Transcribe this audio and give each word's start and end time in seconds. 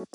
Yo, 0.00 0.06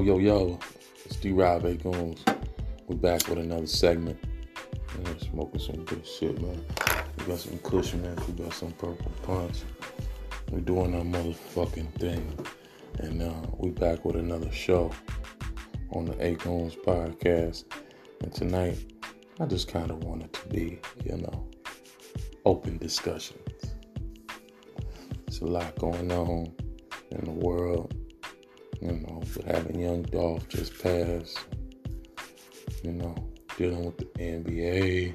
yo, 0.00 0.18
yo, 0.18 0.58
it's 1.04 1.16
D 1.16 1.32
Rob 1.32 1.66
A. 1.66 1.74
Goons. 1.74 2.24
We're 2.86 2.96
back 2.96 3.28
with 3.28 3.36
another 3.36 3.66
segment. 3.66 4.18
Man, 5.04 5.20
smoking 5.20 5.60
some 5.60 5.84
good 5.84 6.06
shit, 6.06 6.40
man. 6.40 6.64
We 7.18 7.24
got 7.26 7.38
some 7.38 7.58
Kush, 7.58 7.92
man. 7.92 8.16
We 8.26 8.44
got 8.44 8.54
some 8.54 8.72
Purple 8.72 9.12
Punch. 9.24 9.58
We're 10.50 10.60
doing 10.60 10.94
our 10.94 11.02
motherfucking 11.02 11.92
thing. 12.00 12.46
And 12.96 13.20
uh, 13.20 13.34
we 13.58 13.68
back 13.68 14.06
with 14.06 14.16
another 14.16 14.50
show 14.50 14.90
on 15.92 16.06
the 16.06 16.24
A. 16.24 16.34
Goons 16.34 16.74
podcast. 16.74 17.64
And 18.22 18.32
tonight, 18.32 18.78
I 19.40 19.46
just 19.46 19.68
kind 19.68 19.90
of 19.90 20.04
wanted 20.04 20.32
to 20.32 20.48
be, 20.48 20.80
you 21.04 21.16
know, 21.16 21.48
open 22.44 22.78
discussions. 22.78 23.38
There's 25.26 25.40
a 25.40 25.46
lot 25.46 25.78
going 25.78 26.10
on 26.12 26.54
in 27.10 27.24
the 27.24 27.30
world 27.30 27.94
you 28.82 28.92
know, 28.92 29.18
with 29.20 29.44
having 29.44 29.78
young 29.78 30.02
Dolph 30.02 30.48
just 30.48 30.76
pass, 30.82 31.36
you 32.82 32.90
know, 32.90 33.14
dealing 33.56 33.84
with 33.84 33.96
the 33.98 34.06
NBA, 34.18 35.14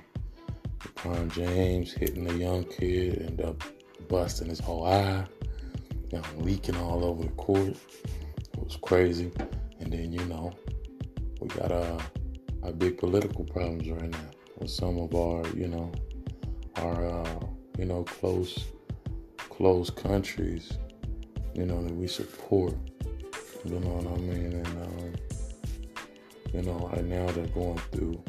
LeBron 0.79 1.33
James 1.33 1.91
hitting 1.91 2.29
a 2.29 2.33
young 2.33 2.63
kid, 2.63 3.17
and 3.17 3.41
up 3.41 3.61
busting 4.07 4.47
his 4.47 4.59
whole 4.59 4.85
eye, 4.85 5.25
you 6.11 6.17
know, 6.17 6.23
leaking 6.37 6.77
all 6.77 7.03
over 7.03 7.23
the 7.23 7.29
court. 7.31 7.59
It 7.67 8.63
was 8.63 8.77
crazy. 8.81 9.31
And 9.81 9.91
then, 9.91 10.13
you 10.13 10.23
know, 10.25 10.53
we 11.47 11.61
got 11.61 11.71
uh, 11.71 11.97
our 12.63 12.71
big 12.73 12.97
political 12.97 13.45
problems 13.45 13.89
right 13.89 14.09
now 14.09 14.29
with 14.59 14.69
some 14.69 14.97
of 14.97 15.15
our, 15.15 15.47
you 15.55 15.67
know, 15.67 15.91
our, 16.75 17.21
uh, 17.21 17.39
you 17.77 17.85
know, 17.85 18.03
close, 18.03 18.65
close 19.37 19.89
countries, 19.89 20.77
you 21.53 21.65
know, 21.65 21.81
that 21.83 21.93
we 21.95 22.07
support. 22.07 22.75
You 23.63 23.79
know 23.79 23.89
what 23.89 24.07
I 24.07 24.21
mean? 24.21 24.53
And 24.53 24.67
um, 24.67 25.13
you 26.53 26.61
know, 26.63 26.89
right 26.93 27.03
now 27.03 27.29
they're 27.31 27.47
going 27.47 27.77
through 27.91 28.21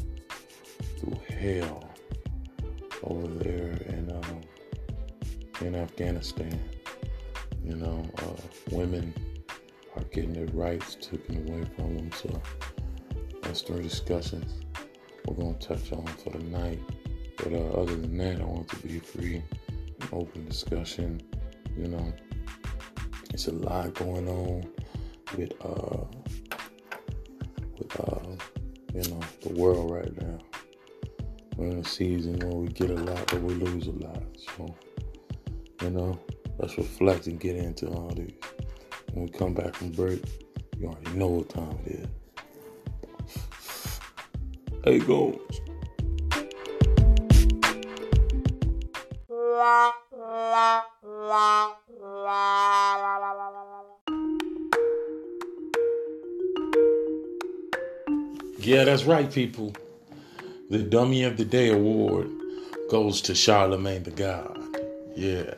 through 0.98 1.20
hell 1.28 1.88
over 3.02 3.26
there 3.34 3.72
in 3.86 4.10
um, 4.12 4.40
in 5.66 5.74
Afghanistan. 5.74 6.58
You 7.64 7.76
know, 7.76 8.04
uh, 8.18 8.40
women 8.70 9.12
are 9.96 10.04
getting 10.04 10.32
their 10.32 10.46
rights 10.46 10.96
taken 11.00 11.48
away 11.48 11.64
from 11.76 11.96
them. 11.96 12.10
So 12.12 12.40
that's 13.48 13.62
three 13.62 13.82
discussions 13.82 14.62
we're 15.24 15.34
gonna 15.34 15.54
touch 15.54 15.90
on 15.92 16.06
for 16.06 16.30
the 16.30 16.44
night. 16.44 16.80
But 17.38 17.54
uh, 17.54 17.80
other 17.80 17.96
than 17.96 18.18
that, 18.18 18.42
I 18.42 18.44
want 18.44 18.68
to 18.68 18.76
be 18.76 18.98
free 18.98 19.42
and 19.68 20.08
open 20.12 20.44
discussion. 20.46 21.22
You 21.74 21.88
know, 21.88 22.12
it's 23.32 23.46
a 23.46 23.52
lot 23.52 23.94
going 23.94 24.28
on 24.28 24.70
with 25.36 25.52
uh 25.64 26.04
with 27.78 28.00
uh 28.00 28.36
you 28.92 29.10
know 29.10 29.20
the 29.40 29.52
world 29.54 29.92
right 29.92 30.22
now. 30.22 30.38
We're 31.56 31.68
in 31.68 31.78
a 31.78 31.84
season 31.84 32.38
where 32.40 32.54
we 32.54 32.68
get 32.68 32.90
a 32.90 32.94
lot 32.94 33.26
but 33.28 33.40
we 33.40 33.54
lose 33.54 33.86
a 33.86 33.92
lot. 33.92 34.24
So 34.56 34.74
you 35.82 35.90
know, 35.90 36.20
let's 36.58 36.76
reflect 36.76 37.28
and 37.28 37.40
get 37.40 37.56
into 37.56 37.88
all 37.88 38.10
these. 38.10 38.34
When 39.14 39.24
we 39.24 39.30
come 39.30 39.54
back 39.54 39.74
from 39.74 39.90
break, 39.92 40.22
you 40.78 40.88
already 40.88 41.16
know 41.16 41.28
what 41.28 41.48
time 41.48 41.78
it 41.86 41.92
is. 41.92 42.08
Hey 44.88 45.00
Yeah, 58.60 58.84
that's 58.84 59.04
right, 59.04 59.30
people. 59.30 59.74
The 60.70 60.78
Dummy 60.78 61.24
of 61.24 61.36
the 61.36 61.44
Day 61.44 61.68
award 61.68 62.30
goes 62.88 63.20
to 63.20 63.34
Charlemagne 63.34 64.04
the 64.04 64.10
God. 64.10 64.58
Yeah, 65.14 65.52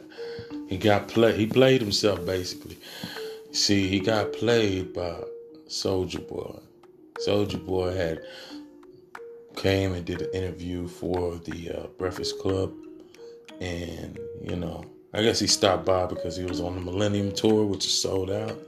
he 0.66 0.76
got 0.76 1.06
play. 1.06 1.36
He 1.36 1.46
played 1.46 1.80
himself 1.80 2.26
basically. 2.26 2.78
See, 3.52 3.86
he 3.86 4.00
got 4.00 4.32
played 4.32 4.92
by 4.92 5.22
Soulja 5.68 6.26
Boy. 6.26 6.58
Soulja 7.24 7.64
Boy 7.64 7.94
had 7.94 8.22
came 9.60 9.92
and 9.92 10.06
did 10.06 10.22
an 10.22 10.30
interview 10.32 10.88
for 10.88 11.36
the 11.36 11.70
uh, 11.70 11.86
Breakfast 11.98 12.38
Club, 12.38 12.72
and 13.60 14.18
you 14.42 14.56
know, 14.56 14.82
I 15.12 15.22
guess 15.22 15.38
he 15.38 15.46
stopped 15.46 15.84
by 15.84 16.06
because 16.06 16.34
he 16.34 16.44
was 16.44 16.62
on 16.62 16.76
the 16.76 16.80
Millennium 16.80 17.30
Tour, 17.32 17.66
which 17.66 17.84
is 17.84 18.00
sold 18.00 18.30
out, 18.30 18.58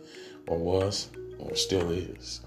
or 0.49 0.59
was, 0.59 1.09
or 1.39 1.57
still 1.57 1.91
is 1.91 2.43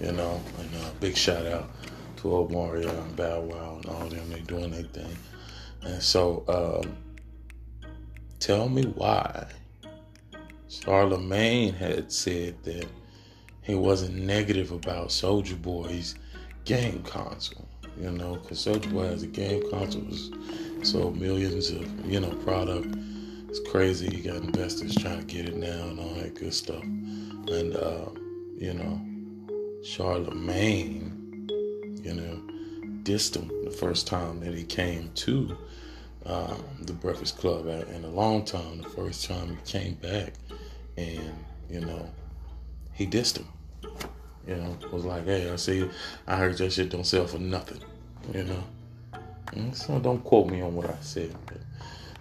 you 0.00 0.10
know. 0.10 0.40
And 0.58 0.74
uh, 0.82 0.90
big 0.98 1.16
shout 1.16 1.46
out 1.46 1.70
to 2.16 2.32
old 2.32 2.50
Mario 2.50 2.88
and 2.88 3.14
Bow 3.14 3.40
Wow 3.42 3.76
and 3.76 3.86
all 3.86 4.08
them. 4.08 4.28
They 4.28 4.40
doing 4.40 4.72
their 4.72 4.82
thing. 4.82 5.16
And 5.82 6.02
so, 6.02 6.44
um, 6.48 6.96
tell 8.40 8.68
me 8.68 8.86
why 8.86 9.46
Charlemagne 10.68 11.74
had 11.74 12.10
said 12.10 12.60
that 12.64 12.86
he 13.62 13.76
wasn't 13.76 14.16
negative 14.16 14.72
about 14.72 15.08
Soulja 15.08 15.60
Boy's 15.60 16.16
game 16.64 17.02
console. 17.04 17.68
You 18.00 18.10
know, 18.10 18.36
because 18.36 18.58
Soulja 18.58 18.92
Boy 18.92 19.06
has 19.06 19.22
a 19.22 19.28
game 19.28 19.62
console, 19.70 20.04
sold 20.82 21.20
millions 21.20 21.70
of 21.70 22.10
you 22.10 22.20
know 22.20 22.30
product. 22.44 22.96
It's 23.48 23.60
crazy. 23.70 24.16
You 24.16 24.22
got 24.32 24.42
investors 24.42 24.96
trying 24.96 25.20
to 25.20 25.24
get 25.24 25.48
it 25.48 25.56
now 25.56 25.88
and 25.88 26.00
all 26.00 26.14
that 26.14 26.34
good 26.34 26.52
stuff. 26.52 26.82
And 26.82 27.76
uh, 27.76 28.06
you 28.56 28.74
know, 28.74 29.00
Charlemagne, 29.84 31.46
you 32.02 32.14
know, 32.14 32.42
dissed 33.04 33.36
him 33.36 33.50
the 33.64 33.70
first 33.70 34.06
time 34.06 34.40
that 34.40 34.54
he 34.54 34.64
came 34.64 35.10
to 35.14 35.56
um, 36.26 36.64
the 36.80 36.92
Breakfast 36.92 37.38
Club 37.38 37.66
in 37.66 38.04
a 38.04 38.08
long 38.08 38.44
time. 38.44 38.78
The 38.78 38.88
first 38.88 39.26
time 39.26 39.56
he 39.64 39.70
came 39.70 39.94
back, 39.94 40.34
and 40.96 41.32
you 41.70 41.80
know, 41.80 42.10
he 42.92 43.06
dissed 43.06 43.38
him. 43.38 43.46
You 44.46 44.56
know, 44.56 44.76
was 44.92 45.04
like, 45.04 45.24
"Hey, 45.24 45.50
I 45.50 45.56
see, 45.56 45.88
I 46.26 46.36
heard 46.36 46.58
your 46.58 46.70
shit 46.70 46.90
don't 46.90 47.06
sell 47.06 47.26
for 47.26 47.38
nothing." 47.38 47.80
You 48.32 48.44
know, 48.44 48.64
and 49.52 49.74
so 49.74 49.98
don't 49.98 50.22
quote 50.22 50.48
me 50.48 50.60
on 50.60 50.74
what 50.74 50.88
I 50.88 50.96
said, 51.00 51.34
but, 51.46 51.58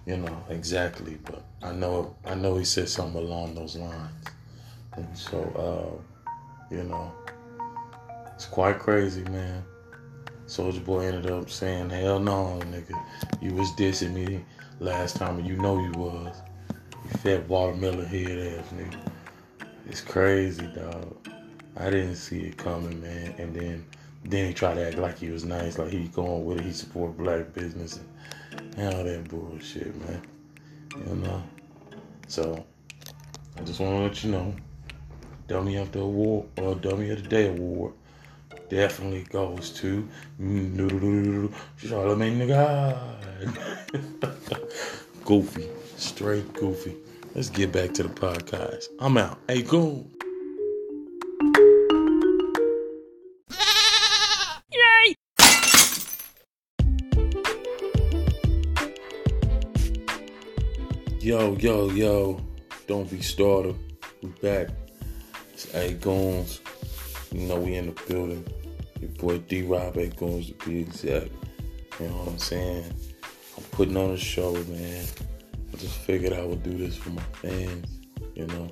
you 0.05 0.17
know 0.17 0.43
exactly. 0.49 1.17
But 1.23 1.43
I 1.61 1.71
know, 1.73 2.15
I 2.25 2.35
know 2.35 2.57
he 2.57 2.65
said 2.65 2.89
something 2.89 3.21
along 3.21 3.55
those 3.55 3.75
lines, 3.75 4.25
and 4.93 5.17
so, 5.17 6.01
uh, 6.71 6.73
you 6.73 6.83
know, 6.83 7.11
it's 8.33 8.45
quite 8.45 8.79
crazy, 8.79 9.23
man. 9.25 9.63
Soulja 10.47 10.83
Boy 10.83 11.05
ended 11.05 11.31
up 11.31 11.49
saying, 11.49 11.89
"Hell 11.89 12.19
no, 12.19 12.59
nigga, 12.65 13.01
you 13.41 13.53
was 13.53 13.69
dissing 13.71 14.13
me 14.13 14.43
last 14.79 15.15
time, 15.15 15.39
and 15.39 15.47
you 15.47 15.55
know 15.57 15.79
you 15.79 15.91
was. 15.91 16.35
You 17.03 17.09
fat 17.19 17.47
watermelon 17.49 18.05
head 18.05 18.59
ass 18.59 18.65
nigga. 18.73 19.11
It's 19.87 20.01
crazy, 20.01 20.67
dog. 20.67 21.17
I 21.77 21.89
didn't 21.89 22.15
see 22.15 22.41
it 22.41 22.57
coming, 22.57 23.01
man. 23.01 23.35
And 23.37 23.55
then, 23.55 23.85
then 24.23 24.47
he 24.47 24.53
tried 24.53 24.75
to 24.75 24.87
act 24.87 24.97
like 24.97 25.17
he 25.17 25.29
was 25.29 25.43
nice, 25.43 25.77
like 25.77 25.89
he 25.89 26.07
going 26.07 26.45
with 26.45 26.59
it. 26.59 26.65
He 26.65 26.71
support 26.71 27.17
black 27.17 27.53
business 27.53 27.99
and 28.77 28.93
all 28.93 29.03
that 29.03 29.27
bullshit, 29.29 29.95
man. 30.07 30.21
You 31.07 31.15
know. 31.15 31.43
So, 32.27 32.65
I 33.57 33.61
just 33.61 33.79
want 33.79 33.95
to 33.95 34.03
let 34.03 34.23
you 34.23 34.31
know, 34.31 34.55
Dummy 35.47 35.77
of 35.77 35.91
the 35.91 35.99
Award 35.99 36.47
or 36.57 36.75
Dummy 36.75 37.09
of 37.09 37.23
the 37.23 37.29
Day 37.29 37.47
Award 37.49 37.93
definitely 38.69 39.23
goes 39.23 39.69
to 39.71 40.07
Charlemagne 41.77 42.39
the 42.39 42.47
God. 42.47 42.97
goofy, 45.25 45.69
straight 45.97 46.51
goofy. 46.53 46.95
Let's 47.35 47.49
get 47.49 47.71
back 47.71 47.93
to 47.95 48.03
the 48.03 48.09
podcast. 48.09 48.85
I'm 48.99 49.17
out. 49.17 49.39
Hey, 49.47 49.61
goon. 49.61 50.09
Yo, 61.23 61.55
yo, 61.55 61.89
yo. 61.91 62.41
Don't 62.85 63.09
be 63.09 63.21
startled. 63.21 63.79
We 64.21 64.27
back. 64.41 64.67
It's 65.53 65.73
A 65.73 65.93
Goons. 65.93 66.59
You 67.31 67.47
know 67.47 67.61
we 67.61 67.75
in 67.75 67.85
the 67.85 68.01
building. 68.09 68.45
Your 68.99 69.09
boy 69.11 69.37
D 69.37 69.61
Rob 69.61 69.97
ain't 69.97 70.17
going 70.17 70.43
to 70.43 70.53
be 70.65 70.81
exact. 70.81 71.29
You 71.97 72.09
know 72.09 72.15
what 72.15 72.27
I'm 72.27 72.37
saying? 72.37 72.93
I'm 73.55 73.63
putting 73.71 73.95
on 73.95 74.11
a 74.11 74.17
show, 74.17 74.51
man. 74.51 75.05
I 75.73 75.77
just 75.77 75.95
figured 75.99 76.33
I 76.33 76.43
would 76.43 76.61
do 76.61 76.77
this 76.77 76.97
for 76.97 77.11
my 77.11 77.23
fans, 77.41 78.01
you 78.35 78.45
know. 78.47 78.69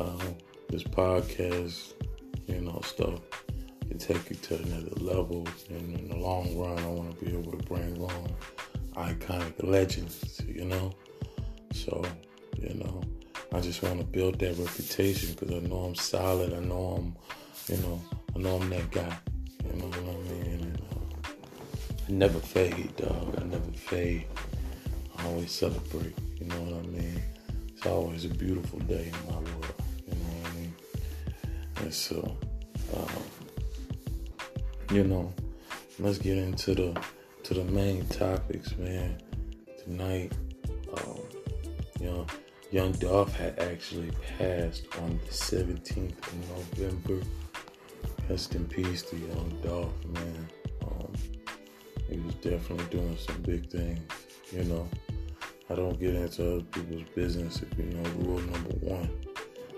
Um, 0.00 0.34
this 0.68 0.82
podcast, 0.82 1.92
you 2.48 2.60
know, 2.60 2.80
stuff. 2.84 3.20
can 3.88 3.98
take 3.98 4.30
you 4.30 4.34
to 4.34 4.56
another 4.56 4.96
level. 4.96 5.46
And 5.70 5.96
in 5.96 6.08
the 6.08 6.16
long 6.16 6.58
run, 6.58 6.76
I 6.80 6.88
want 6.88 7.16
to 7.16 7.24
be 7.24 7.32
able 7.32 7.52
to 7.52 7.64
bring 7.68 8.02
on 8.02 8.34
iconic 8.96 9.62
legends, 9.62 10.40
you 10.44 10.64
know? 10.64 10.92
So, 11.72 12.04
you 12.58 12.74
know, 12.74 13.02
I 13.52 13.60
just 13.60 13.82
want 13.82 13.98
to 13.98 14.04
build 14.04 14.38
that 14.40 14.56
reputation 14.58 15.34
because 15.34 15.50
I 15.50 15.60
know 15.60 15.78
I'm 15.78 15.94
solid. 15.94 16.52
I 16.54 16.60
know 16.60 16.96
I'm, 16.98 17.16
you 17.68 17.82
know, 17.82 18.00
I 18.34 18.38
know 18.38 18.56
I'm 18.56 18.70
that 18.70 18.90
guy. 18.90 19.18
You 19.64 19.80
know 19.80 19.86
what 19.86 19.98
I 19.98 20.32
mean? 20.32 20.42
And, 20.44 20.76
uh, 20.76 21.28
I 22.08 22.12
never 22.12 22.38
fade, 22.38 22.96
dog. 22.96 23.38
I 23.40 23.44
never 23.44 23.70
fade. 23.72 24.26
I 25.16 25.26
always 25.26 25.52
celebrate. 25.52 26.14
You 26.40 26.46
know 26.46 26.60
what 26.62 26.84
I 26.84 26.86
mean? 26.88 27.22
It's 27.68 27.86
always 27.86 28.24
a 28.24 28.28
beautiful 28.28 28.78
day 28.80 29.10
in 29.12 29.32
my 29.32 29.38
world. 29.38 29.74
You 30.06 30.14
know 30.14 30.30
what 30.40 30.50
I 30.50 30.54
mean? 30.54 30.74
And 31.76 31.94
so, 31.94 32.36
um, 32.96 33.22
you 34.90 35.04
know, 35.04 35.32
let's 35.98 36.18
get 36.18 36.38
into 36.38 36.74
the 36.74 37.02
to 37.44 37.54
the 37.54 37.64
main 37.64 38.06
topics, 38.06 38.76
man. 38.76 39.20
Tonight, 39.84 40.32
you 42.02 42.10
know, 42.10 42.26
Young 42.72 42.92
Dolph 42.92 43.34
had 43.36 43.58
actually 43.60 44.10
passed 44.36 44.86
on 45.00 45.20
the 45.24 45.32
17th 45.32 46.18
of 46.18 46.78
November. 46.80 47.24
Rest 48.28 48.54
in 48.54 48.66
peace 48.66 49.02
to 49.02 49.16
Young 49.16 49.60
Dolph, 49.62 50.04
man. 50.06 50.48
Um, 50.82 51.12
he 52.08 52.18
was 52.18 52.34
definitely 52.36 52.86
doing 52.86 53.16
some 53.18 53.40
big 53.42 53.70
things, 53.70 54.00
you 54.50 54.64
know. 54.64 54.88
I 55.70 55.74
don't 55.74 55.98
get 56.00 56.14
into 56.14 56.56
other 56.56 56.62
people's 56.62 57.08
business 57.14 57.62
if 57.62 57.78
you 57.78 57.84
know 57.84 58.10
rule 58.18 58.40
number 58.40 58.74
one. 58.80 59.10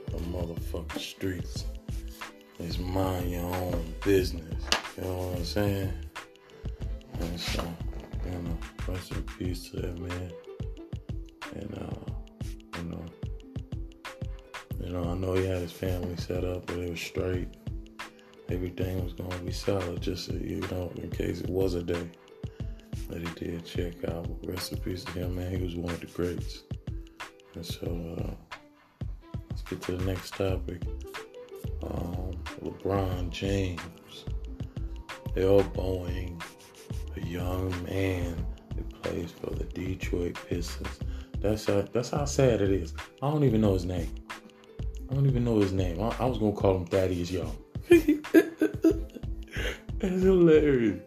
The 0.07 0.17
motherfucking 0.19 0.99
streets 0.99 1.67
is 2.59 2.79
mind 2.79 3.31
your 3.31 3.45
own 3.45 3.95
business. 4.03 4.65
You 4.97 5.05
know 5.05 5.17
what 5.17 5.37
I'm 5.37 5.45
saying? 5.45 5.93
And 7.21 7.41
so, 7.41 7.63
you 8.25 8.31
know, 8.31 8.59
rest 8.89 9.13
in 9.13 9.23
peace 9.23 9.71
to 9.71 9.81
that 9.81 9.99
man. 9.99 10.33
And 11.55 11.79
uh, 11.79 12.04
know, 14.95 15.11
I 15.11 15.15
know 15.15 15.35
he 15.35 15.45
had 15.45 15.59
his 15.59 15.73
family 15.73 16.17
set 16.17 16.45
up, 16.45 16.67
but 16.67 16.79
it 16.79 16.91
was 16.91 17.01
straight. 17.01 17.49
Everything 18.49 19.03
was 19.03 19.13
gonna 19.13 19.37
be 19.39 19.53
solid, 19.53 20.01
just 20.01 20.27
so 20.27 20.35
you 20.35 20.61
know, 20.71 20.93
in 20.97 21.11
case 21.11 21.41
it 21.41 21.51
was 21.51 21.75
a 21.75 21.83
day 21.83 22.09
that 23.09 23.19
he 23.19 23.35
did 23.35 23.65
check 23.65 24.05
out. 24.09 24.29
Peace 24.85 25.05
to 25.05 25.13
him, 25.13 25.37
man. 25.37 25.51
He 25.51 25.63
was 25.63 25.75
one 25.75 25.93
of 25.93 26.01
the 26.01 26.07
greats. 26.07 26.63
And 27.55 27.67
so, 27.67 28.17
uh, 28.19 29.07
let's 29.51 29.63
get 29.63 29.81
to 29.83 29.97
the 29.97 30.05
next 30.05 30.35
topic. 30.35 30.83
Um, 31.83 32.33
LeBron 32.63 33.31
James 33.31 34.25
elbowing 35.37 36.41
a 37.17 37.21
young 37.27 37.71
man 37.85 38.47
that 38.77 39.03
plays 39.03 39.33
for 39.33 39.51
the 39.51 39.65
Detroit 39.65 40.39
Pistons. 40.49 41.01
That's 41.41 41.67
how, 41.67 41.83
that's 41.93 42.11
how 42.11 42.25
sad 42.27 42.61
it 42.61 42.71
is. 42.71 42.95
I 43.23 43.31
don't 43.31 43.45
even 43.45 43.61
know 43.61 43.75
his 43.75 43.87
name. 43.87 44.13
I 45.11 45.15
don't 45.15 45.27
even 45.27 45.45
know 45.45 45.59
his 45.61 45.73
name. 45.73 46.01
I, 46.01 46.17
I 46.19 46.25
was 46.25 46.39
gonna 46.39 46.53
call 46.53 46.79
him 46.79 46.87
Thaddeus 46.87 47.31
Young. 47.31 47.57
That's 49.99 50.23
hilarious. 50.23 51.01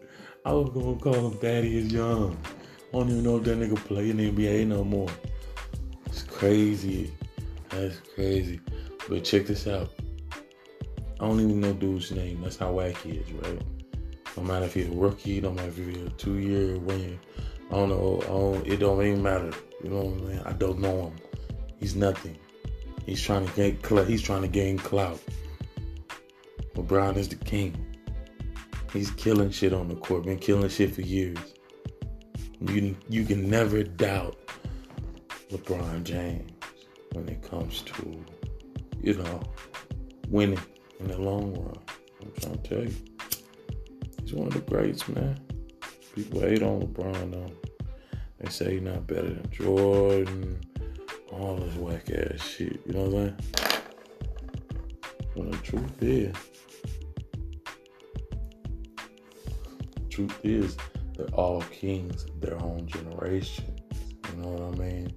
I 0.44 0.52
was 0.52 0.70
gonna 0.70 0.96
call 0.96 1.30
him 1.30 1.38
Thaddeus 1.38 1.92
Young. 1.92 2.36
I 2.88 2.92
don't 2.92 3.10
even 3.10 3.24
know 3.24 3.36
if 3.36 3.44
that 3.44 3.58
nigga 3.58 3.76
play 3.76 4.10
in 4.10 4.16
the 4.16 4.30
NBA 4.30 4.66
no 4.66 4.84
more. 4.84 5.10
It's 6.06 6.22
crazy. 6.22 7.12
That's 7.70 7.98
crazy. 8.14 8.60
But 9.08 9.24
check 9.24 9.46
this 9.46 9.66
out. 9.66 9.90
I 11.20 11.26
don't 11.26 11.40
even 11.40 11.60
know 11.60 11.72
dude's 11.72 12.12
name. 12.12 12.40
That's 12.42 12.56
how 12.56 12.72
wacky 12.72 13.20
is, 13.20 13.32
right? 13.32 13.60
No 14.36 14.42
matter 14.44 14.66
if 14.66 14.74
he's 14.74 14.86
a 14.86 14.92
rookie, 14.92 15.40
no 15.40 15.50
matter 15.50 15.68
if 15.68 15.76
he's 15.76 15.96
a 15.96 16.10
two 16.10 16.38
year, 16.38 16.78
win. 16.78 17.18
I 17.70 17.74
don't 17.74 17.88
know. 17.88 18.20
I 18.22 18.26
don't, 18.26 18.66
it 18.66 18.76
don't 18.78 19.04
even 19.04 19.22
matter. 19.22 19.50
You 19.82 19.90
know 19.90 20.02
what 20.02 20.22
I 20.22 20.32
mean? 20.32 20.42
I 20.46 20.52
don't 20.52 20.78
know 20.78 21.02
him. 21.08 21.16
He's 21.80 21.96
nothing. 21.96 22.38
He's 23.08 23.22
trying 23.22 23.46
to 23.46 23.52
gain 23.54 23.78
clout. 23.78 24.06
He's 24.06 24.20
trying 24.20 24.42
to 24.42 24.48
gain 24.48 24.76
clout. 24.76 25.18
LeBron 26.74 27.16
is 27.16 27.30
the 27.30 27.36
king. 27.36 27.74
He's 28.92 29.10
killing 29.12 29.50
shit 29.50 29.72
on 29.72 29.88
the 29.88 29.94
court. 29.94 30.26
Been 30.26 30.38
killing 30.38 30.68
shit 30.68 30.94
for 30.94 31.00
years. 31.00 31.38
You 32.60 32.94
you 33.08 33.24
can 33.24 33.48
never 33.48 33.82
doubt 33.82 34.36
LeBron 35.48 36.04
James 36.04 36.52
when 37.12 37.26
it 37.30 37.40
comes 37.40 37.80
to 37.80 38.24
you 39.00 39.14
know 39.14 39.40
winning 40.28 40.60
in 41.00 41.08
the 41.08 41.16
long 41.16 41.54
run. 41.54 41.78
I'm 42.20 42.32
trying 42.42 42.58
to 42.60 42.68
tell 42.68 42.84
you, 42.84 42.94
he's 44.20 44.34
one 44.34 44.48
of 44.48 44.52
the 44.52 44.60
greats, 44.60 45.08
man. 45.08 45.40
People 46.14 46.40
hate 46.40 46.62
on 46.62 46.82
LeBron 46.82 47.32
though. 47.32 47.52
They 48.38 48.50
say 48.50 48.72
he's 48.74 48.82
not 48.82 49.06
better 49.06 49.30
than 49.30 49.50
Jordan. 49.50 50.60
All 51.38 51.56
this 51.56 51.74
whack 51.76 52.10
ass 52.10 52.44
shit. 52.44 52.80
You 52.86 52.92
know 52.94 53.04
what 53.04 53.20
I'm 53.20 53.36
saying? 53.38 53.82
Well, 55.36 55.50
the 55.50 55.56
truth 55.58 56.02
is, 56.02 56.34
truth 60.10 60.38
is, 60.42 60.76
they're 61.16 61.26
all 61.28 61.62
kings 61.70 62.24
of 62.24 62.40
their 62.40 62.60
own 62.60 62.88
generation. 62.88 63.76
You 64.30 64.42
know 64.42 64.48
what 64.48 64.74
I 64.74 64.84
mean? 64.84 65.14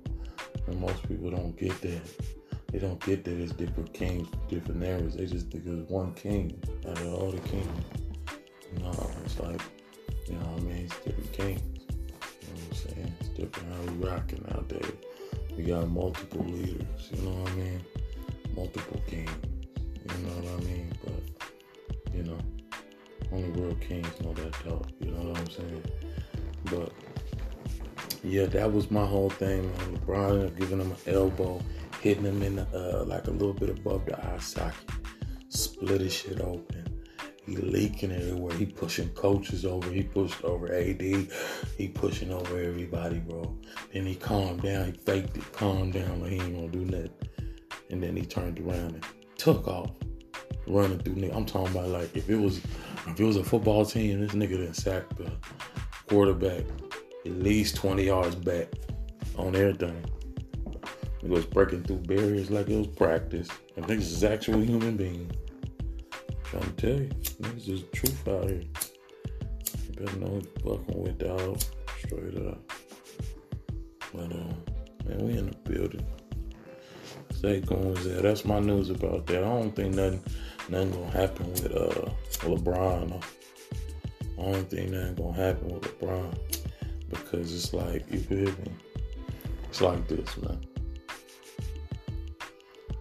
And 0.68 0.79
most 0.79 1.07
people 1.07 1.31
don't 1.31 1.57
get 1.57 1.79
that. 1.81 2.01
They 2.71 2.79
don't 2.79 3.03
get 3.03 3.23
that 3.25 3.38
it's 3.38 3.51
different 3.51 3.94
kings 3.94 4.27
different 4.47 4.83
areas. 4.83 5.15
They 5.15 5.25
just 5.25 5.50
think 5.50 5.65
it's 5.65 5.89
one 5.89 6.13
king 6.13 6.62
out 6.88 6.97
of 7.00 7.13
all 7.13 7.31
the 7.31 7.39
kings. 7.39 7.85
No, 8.79 8.91
it's 9.25 9.39
like, 9.39 9.62
you 10.27 10.35
know 10.35 10.45
what 10.45 10.62
I 10.62 10.65
mean? 10.65 10.85
It's 10.85 10.95
different 10.97 11.31
kings. 11.33 11.62
You 11.81 12.47
know 12.47 12.53
what 12.53 12.63
I'm 12.69 12.95
saying? 12.95 13.13
It's 13.21 13.29
different 13.29 13.73
how 13.73 13.81
we 13.91 14.07
rocking 14.07 14.45
nowadays. 14.50 15.11
We 15.57 15.63
got 15.63 15.89
multiple 15.89 16.45
leaders, 16.45 17.09
you 17.12 17.21
know 17.21 17.31
what 17.31 17.51
I 17.51 17.56
mean? 17.56 17.81
Multiple 18.56 19.01
kings. 19.07 19.31
You 19.75 20.25
know 20.25 20.33
what 20.36 20.62
I 20.62 20.65
mean? 20.65 20.94
But, 21.03 22.13
you 22.13 22.24
know, 22.24 22.38
only 23.31 23.50
real 23.51 23.75
kings 23.75 24.07
know 24.21 24.33
that 24.33 24.53
talk. 24.53 24.88
You 25.00 25.12
know 25.12 25.30
what 25.30 25.39
I'm 25.39 25.50
saying? 25.50 25.83
But 26.65 26.92
yeah, 28.24 28.45
that 28.45 28.71
was 28.71 28.92
my 28.92 29.06
whole 29.06 29.30
thing. 29.30 29.63
Man. 29.63 29.98
LeBron 29.98 30.57
giving 30.57 30.80
him 30.80 30.92
an 30.92 30.98
elbow, 31.13 31.62
hitting 32.01 32.24
him 32.24 32.42
in 32.44 32.56
the, 32.57 32.68
uh, 32.74 33.06
like 33.06 33.27
a 33.27 33.31
little 33.31 33.54
bit 33.54 33.69
above 33.69 34.06
the 34.06 34.18
eye 34.18 34.39
socket, 34.39 34.89
split 35.50 36.01
his 36.01 36.13
shit 36.13 36.39
open. 36.42 36.81
He 37.46 37.56
leaking 37.56 38.12
everywhere. 38.12 38.56
He 38.56 38.66
pushing 38.66 39.10
coaches 39.10 39.66
over. 39.66 39.90
He 39.90 40.04
pushed 40.04 40.44
over 40.44 40.71
AD. 40.71 41.02
He 41.02 41.88
pushing 41.94 42.31
over 42.31 42.62
everybody, 42.62 43.18
bro. 43.18 43.57
Then 43.92 44.06
he 44.06 44.16
calmed 44.16 44.62
down. 44.62 44.86
He 44.86 44.92
faked 44.92 45.38
it, 45.38 45.52
calmed 45.52 45.94
down, 45.94 46.21
like 46.21 46.31
he 46.31 46.40
ain't 46.40 46.56
gonna 46.56 46.68
do 46.68 46.86
nothing. 46.86 47.12
And 47.90 48.02
then 48.02 48.16
he 48.16 48.26
turned 48.26 48.60
around 48.60 48.94
and 48.94 49.06
took 49.38 49.68
off, 49.68 49.92
running 50.68 51.00
through. 51.00 51.31
I'm 51.31 51.45
talking 51.45 51.76
about 51.76 51.90
like 51.90 52.16
if 52.16 52.30
it 52.30 52.38
was 52.38 52.57
if 53.07 53.19
it 53.19 53.24
was 53.24 53.38
a 53.38 53.44
football 53.44 53.86
team, 53.86 54.21
this 54.21 54.31
nigga 54.33 54.64
done 54.64 54.74
sacked 54.74 55.18
the 55.18 55.31
quarterback 56.07 56.64
at 57.26 57.31
least 57.31 57.76
20 57.76 58.04
yards 58.04 58.36
back 58.36 58.68
on 59.38 59.56
everything. 59.56 60.04
He 61.21 61.28
was 61.28 61.45
breaking 61.45 61.83
through 61.83 62.00
barriers 62.00 62.50
like 62.50 62.68
it 62.69 62.78
was 62.78 62.88
practice. 62.88 63.48
And 63.76 63.86
this 63.86 64.12
is 64.12 64.24
actual 64.24 64.60
human 64.60 64.98
beings. 64.98 65.31
Trying 66.52 66.76
to 66.76 66.81
tell 66.81 67.00
you, 67.00 67.10
niggas 67.40 67.70
is 67.70 67.84
truth 67.94 68.28
out 68.28 68.50
here. 68.50 68.64
You 69.88 70.06
better 70.06 70.20
know 70.20 70.42
fucking 70.66 71.02
with 71.02 71.18
dog. 71.18 71.62
Straight 72.00 72.36
up. 72.46 72.60
But 74.14 74.34
uh 74.34 74.54
man, 75.08 75.26
we 75.26 75.38
in 75.38 75.46
the 75.50 75.58
building. 75.64 76.06
Going 77.42 77.90
with 77.90 78.04
that. 78.04 78.22
That's 78.22 78.46
my 78.46 78.60
news 78.60 78.90
about 78.90 79.26
that. 79.28 79.44
I 79.44 79.48
don't 79.48 79.76
think 79.76 79.96
nothing 79.96 80.22
nothing 80.68 80.92
gonna 80.92 81.12
happen 81.12 81.50
with 81.54 81.72
uh 81.74 82.10
LeBron. 82.46 83.24
I 84.38 84.42
don't 84.42 84.70
think 84.70 84.92
nothing 84.92 85.16
gonna 85.16 85.34
happen 85.34 85.70
with 85.70 85.84
LeBron 85.84 86.38
because 87.10 87.56
it's 87.56 87.74
like 87.74 88.04
you 88.12 88.20
feel 88.20 88.50
me. 88.50 88.72
It's 89.70 89.80
like 89.80 90.06
this, 90.10 90.38
man. 90.38 90.60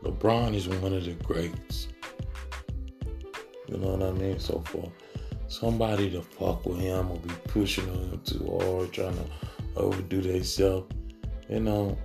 LeBron 0.04 0.54
is 0.54 0.68
one 0.68 0.92
of 0.92 1.04
the 1.04 1.14
greats. 1.24 1.79
You 3.70 3.78
know 3.78 3.96
what 3.96 4.02
I 4.02 4.12
mean? 4.12 4.38
So 4.38 4.62
for 4.66 4.90
somebody 5.48 6.10
to 6.10 6.22
fuck 6.22 6.64
with 6.66 6.78
him 6.78 7.10
or 7.10 7.18
be 7.18 7.34
pushing 7.44 7.88
on 7.90 8.10
him 8.10 8.20
too 8.24 8.58
hard, 8.60 8.92
trying 8.92 9.14
to 9.14 9.24
overdo 9.76 10.20
themselves, 10.20 10.92
you 11.48 11.60
know, 11.60 11.96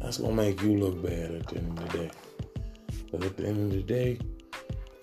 that's 0.00 0.18
gonna 0.18 0.34
make 0.34 0.60
you 0.62 0.78
look 0.78 1.02
bad 1.02 1.32
at 1.32 1.46
the 1.46 1.58
end 1.58 1.78
of 1.78 1.92
the 1.92 1.98
day. 1.98 2.10
But 3.10 3.24
at 3.24 3.36
the 3.36 3.46
end 3.46 3.60
of 3.60 3.70
the 3.70 3.82
day, 3.82 4.18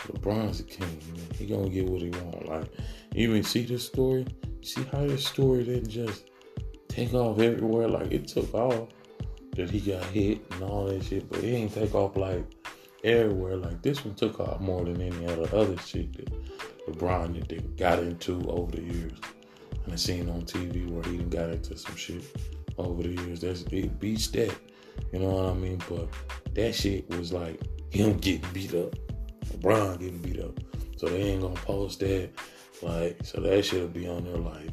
LeBron's 0.08 0.60
a 0.60 0.64
king, 0.64 1.00
man. 1.14 1.28
He 1.38 1.46
gonna 1.46 1.70
get 1.70 1.88
what 1.88 2.02
he 2.02 2.10
want. 2.10 2.48
Like, 2.48 2.66
you 3.14 3.30
even 3.30 3.44
see 3.44 3.64
this 3.64 3.86
story? 3.86 4.26
See 4.62 4.84
how 4.92 5.06
this 5.06 5.26
story 5.26 5.64
didn't 5.64 5.90
just 5.90 6.30
take 6.88 7.14
off 7.14 7.40
everywhere? 7.40 7.88
Like, 7.88 8.12
it 8.12 8.28
took 8.28 8.54
off 8.54 8.90
that 9.56 9.70
he 9.70 9.80
got 9.80 10.04
hit 10.06 10.42
and 10.52 10.64
all 10.64 10.86
that 10.86 11.04
shit, 11.04 11.30
but 11.30 11.44
it 11.44 11.54
ain't 11.54 11.74
take 11.74 11.96
off 11.96 12.18
like 12.18 12.44
everywhere. 13.04 13.58
Like, 13.58 13.82
this 13.82 14.04
one 14.04 14.16
took 14.16 14.40
off 14.40 14.60
more 14.60 14.86
than 14.86 15.02
any 15.02 15.26
other 15.28 15.56
other 15.56 15.78
shit 15.78 16.14
that 16.18 16.30
LeBron 16.88 17.48
they 17.48 17.58
got 17.78 18.00
into 18.00 18.42
over 18.50 18.72
the 18.72 18.82
years. 18.82 19.14
And 19.86 19.94
I 19.94 19.96
seen 19.96 20.30
on 20.30 20.44
TV 20.44 20.90
where 20.90 21.04
he 21.04 21.16
even 21.16 21.30
got 21.30 21.50
into 21.50 21.78
some 21.78 21.96
shit 21.96 22.24
over 22.78 23.04
the 23.04 23.10
years. 23.10 23.42
That's 23.42 23.62
it 23.64 24.00
beats 24.00 24.28
that. 24.30 24.54
You 25.12 25.20
know 25.20 25.30
what 25.30 25.46
I 25.46 25.54
mean? 25.54 25.82
But 25.90 26.10
that 26.54 26.76
shit 26.76 27.10
was 27.10 27.32
like 27.32 27.62
him 27.92 28.18
getting 28.18 28.50
beat 28.54 28.74
up. 28.74 28.96
LeBron 29.46 30.00
getting 30.00 30.20
beat 30.20 30.40
up. 30.40 30.60
So 30.98 31.08
they 31.08 31.22
ain't 31.22 31.42
gonna 31.42 31.56
post 31.56 32.00
that. 32.02 32.30
Like, 32.82 33.20
so 33.24 33.42
that 33.42 33.66
shit'll 33.66 33.88
be 33.88 34.08
on 34.08 34.24
there 34.24 34.38
like 34.38 34.70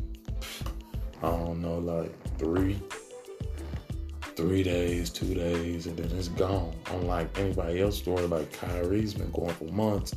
I 1.22 1.30
don't 1.30 1.62
know, 1.62 1.78
like 1.78 2.12
three, 2.38 2.80
three 4.36 4.62
days, 4.62 5.08
two 5.10 5.34
days, 5.34 5.86
and 5.86 5.96
then 5.96 6.16
it's 6.16 6.28
gone. 6.28 6.74
Unlike 6.90 7.38
anybody 7.38 7.80
else 7.80 7.96
story, 7.96 8.26
like 8.26 8.52
Kyrie's 8.52 9.14
been 9.14 9.30
going 9.32 9.54
for 9.54 9.64
months, 9.64 10.14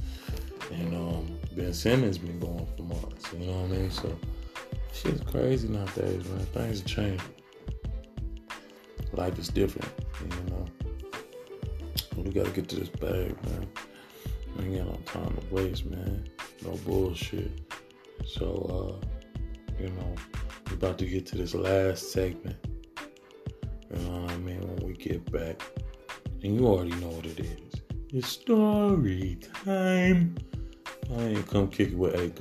and 0.72 0.94
um, 0.94 1.40
Ben 1.56 1.74
Simmons 1.74 2.18
been 2.18 2.40
going 2.40 2.68
for 2.76 2.84
months. 2.84 3.32
You 3.34 3.48
know 3.48 3.62
what 3.62 3.72
I 3.72 3.80
mean? 3.80 3.92
So 3.92 4.16
shit's 4.94 5.22
crazy 5.22 5.70
nowadays, 5.70 6.28
man. 6.28 6.46
Things 6.48 6.82
are 6.82 6.86
changing. 6.86 7.22
Life 9.14 9.40
is 9.40 9.48
different, 9.48 9.90
you 10.22 10.52
know. 10.52 10.66
We 12.18 12.32
gotta 12.32 12.52
get 12.52 12.68
to 12.70 12.76
this 12.76 12.90
bag, 12.90 13.36
man. 13.46 13.68
We 14.58 14.66
ain't 14.66 14.78
got 14.78 14.88
no 14.88 15.00
time 15.06 15.36
to 15.36 15.56
waste, 15.56 15.86
man. 15.86 16.30
No 16.64 16.72
bullshit. 16.86 17.52
So, 18.28 19.00
uh, 19.02 19.40
you 19.82 19.90
know, 19.90 20.16
we're 20.68 20.76
about 20.76 20.98
to 20.98 21.06
get 21.06 21.26
to 21.28 21.38
this 21.38 21.56
last 21.56 22.12
segment. 22.12 22.58
I 23.92 24.38
mean? 24.38 24.62
When 24.62 24.88
we 24.88 24.94
get 24.94 25.32
back. 25.32 25.62
And 26.44 26.56
you 26.56 26.68
already 26.68 26.96
know 26.96 27.10
what 27.10 27.26
it 27.26 27.40
is. 27.40 27.82
It's 28.14 28.28
story 28.30 29.38
time. 29.66 30.36
I 31.18 31.22
ain't 31.24 31.48
come 31.48 31.68
kick 31.68 31.90
it 31.90 31.98
with 31.98 32.16
A. 32.16 32.32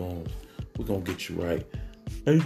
We're 0.78 0.84
gonna 0.84 1.00
get 1.00 1.28
you 1.28 1.36
right. 1.36 1.66
A. 2.26 2.38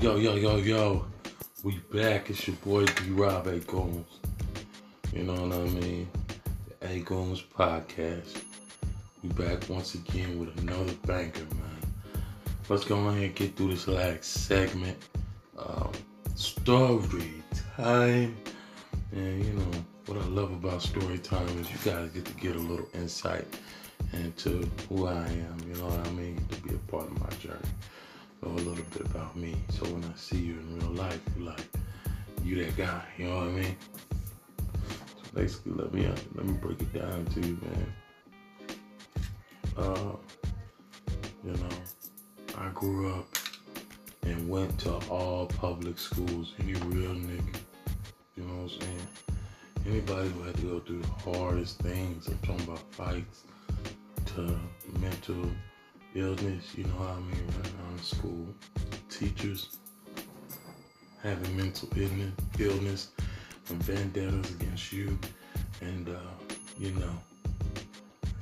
Yo, 0.00 0.16
yo, 0.16 0.34
yo, 0.34 0.56
yo. 0.56 1.06
We 1.64 1.78
back. 1.90 2.28
It's 2.28 2.46
your 2.46 2.56
boy 2.56 2.84
D 2.84 3.10
Rob 3.12 3.46
A. 3.46 3.54
You 3.54 5.22
know 5.22 5.32
what 5.32 5.52
I 5.52 5.64
mean? 5.64 6.06
The 6.80 6.86
A 6.86 7.00
podcast. 7.00 8.42
We 9.22 9.30
back 9.30 9.66
once 9.70 9.94
again 9.94 10.38
with 10.38 10.60
another 10.60 10.92
banker, 11.06 11.46
man. 11.54 12.22
Let's 12.68 12.84
go 12.84 12.96
ahead 13.08 13.22
and 13.22 13.34
get 13.34 13.56
through 13.56 13.70
this 13.70 13.88
last 13.88 14.24
segment. 14.24 14.98
Um, 15.56 15.92
story 16.34 17.42
time. 17.78 18.36
And 19.12 19.44
you 19.46 19.52
know, 19.54 19.70
what 20.04 20.18
I 20.18 20.26
love 20.26 20.52
about 20.52 20.82
story 20.82 21.18
time 21.18 21.48
is 21.58 21.70
you 21.70 21.90
guys 21.90 22.10
get 22.10 22.26
to 22.26 22.34
get 22.34 22.54
a 22.54 22.58
little 22.58 22.88
insight 22.92 23.46
into 24.12 24.68
who 24.90 25.06
I 25.06 25.24
am. 25.24 25.56
You 25.66 25.74
know 25.80 25.86
what 25.86 26.06
I 26.06 26.10
mean? 26.10 26.44
To 26.50 26.60
be 26.60 26.74
a 26.74 26.78
part 26.90 27.06
of 27.06 27.18
my 27.18 27.30
journey 27.38 27.70
a 28.52 28.62
little 28.62 28.84
bit 28.92 29.02
about 29.02 29.36
me. 29.36 29.54
So 29.70 29.84
when 29.86 30.04
I 30.04 30.16
see 30.16 30.38
you 30.38 30.54
in 30.54 30.78
real 30.78 30.90
life, 30.90 31.20
you're 31.36 31.46
like, 31.46 31.64
you 32.42 32.64
that 32.64 32.76
guy. 32.76 33.02
You 33.18 33.28
know 33.28 33.36
what 33.36 33.48
I 33.48 33.50
mean? 33.50 33.76
So 34.88 35.30
basically, 35.34 35.72
let 35.72 35.92
me 35.92 36.06
uh, 36.06 36.14
let 36.34 36.46
me 36.46 36.52
break 36.54 36.80
it 36.80 36.92
down 36.92 37.24
to 37.26 37.40
you, 37.40 37.58
man. 37.62 37.92
Uh, 39.76 40.12
you 41.44 41.52
know, 41.52 41.68
I 42.58 42.68
grew 42.74 43.12
up 43.12 43.26
and 44.22 44.48
went 44.48 44.78
to 44.80 44.94
all 45.10 45.46
public 45.46 45.98
schools. 45.98 46.54
Any 46.58 46.74
real 46.74 47.14
nigga, 47.14 47.56
you 48.36 48.44
know 48.44 48.54
what 48.54 48.72
I'm 48.72 48.80
saying? 48.80 49.08
Anybody 49.86 50.28
who 50.30 50.42
had 50.42 50.56
to 50.56 50.62
go 50.62 50.80
through 50.80 51.02
the 51.02 51.30
hardest 51.30 51.78
things, 51.78 52.26
I'm 52.26 52.38
talking 52.38 52.64
about 52.64 52.80
fights 52.92 53.44
to 54.34 54.58
mental 54.98 55.50
illness, 56.16 56.74
you 56.74 56.84
know 56.84 56.90
what 56.90 57.10
I 57.10 57.20
mean, 57.20 57.46
right 57.58 57.72
now 57.78 57.92
in 57.92 58.02
school. 58.02 58.46
Teachers 59.10 59.76
having 61.22 61.56
mental 61.56 61.88
illness, 61.96 62.32
illness 62.58 63.08
and 63.68 63.82
vendettas 63.82 64.50
against 64.52 64.92
you. 64.92 65.18
And, 65.82 66.08
uh, 66.08 66.44
you 66.78 66.92
know, 66.92 67.12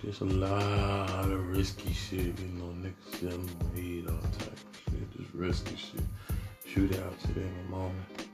just 0.04 0.20
a 0.20 0.24
lot 0.24 1.30
of 1.30 1.48
risky 1.48 1.92
shit, 1.92 2.38
you 2.38 2.52
know, 2.54 2.74
niggas 2.80 3.20
selling 3.20 3.50
weed, 3.74 4.06
all 4.08 4.18
type 4.38 4.52
of 4.52 4.80
shit, 4.92 5.16
just 5.16 5.34
risky 5.34 5.76
shit. 5.76 6.04
Shootouts 6.68 7.30
at 7.30 7.36
any 7.36 7.68
moment. 7.68 8.28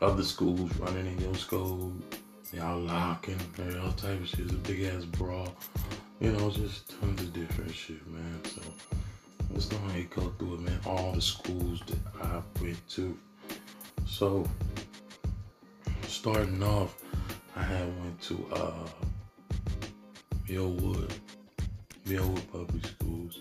Other 0.00 0.22
schools 0.22 0.74
running 0.76 1.06
in 1.06 1.18
your 1.20 1.34
school, 1.34 1.92
y'all 2.52 2.80
locking, 2.80 3.40
all 3.82 3.92
type 3.92 4.20
of 4.20 4.28
shit. 4.28 4.40
It's 4.40 4.52
a 4.52 4.56
big 4.56 4.82
ass 4.82 5.04
brawl. 5.04 5.54
You 6.20 6.32
know, 6.32 6.50
just 6.50 6.90
tons 7.00 7.20
of 7.20 7.32
different 7.32 7.72
shit, 7.72 8.04
man. 8.08 8.40
So 8.44 8.60
let's 9.50 9.66
go 9.66 9.76
ahead 9.76 10.00
and 10.00 10.10
go 10.10 10.32
through 10.38 10.54
it, 10.54 10.60
man. 10.60 10.80
All 10.84 11.12
the 11.12 11.20
schools 11.20 11.80
that 11.86 11.98
I 12.22 12.42
went 12.60 12.88
to. 12.90 13.16
So 14.06 14.44
starting 16.08 16.62
off, 16.62 16.96
I 17.54 17.62
had 17.62 17.86
went 18.00 18.20
to 18.22 18.46
uh 18.52 18.88
Millwood, 20.48 21.12
Millwood 22.06 22.52
Public 22.52 22.84
Schools. 22.86 23.40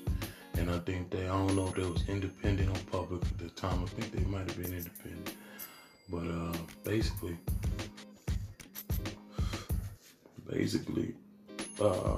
And 0.56 0.70
I 0.70 0.80
think 0.80 1.10
they, 1.10 1.24
I 1.24 1.30
don't 1.30 1.56
know 1.56 1.68
if 1.68 1.76
they 1.76 1.84
was 1.84 2.08
independent 2.10 2.70
or 2.76 2.82
public 2.92 3.22
at 3.24 3.38
the 3.38 3.50
time. 3.50 3.84
I 3.84 3.88
think 3.88 4.12
they 4.12 4.24
might 4.26 4.50
have 4.50 4.62
been 4.62 4.74
independent. 4.74 5.36
But 6.10 6.28
uh, 6.28 6.58
basically, 6.84 7.38
basically, 10.50 11.14
uh, 11.80 12.18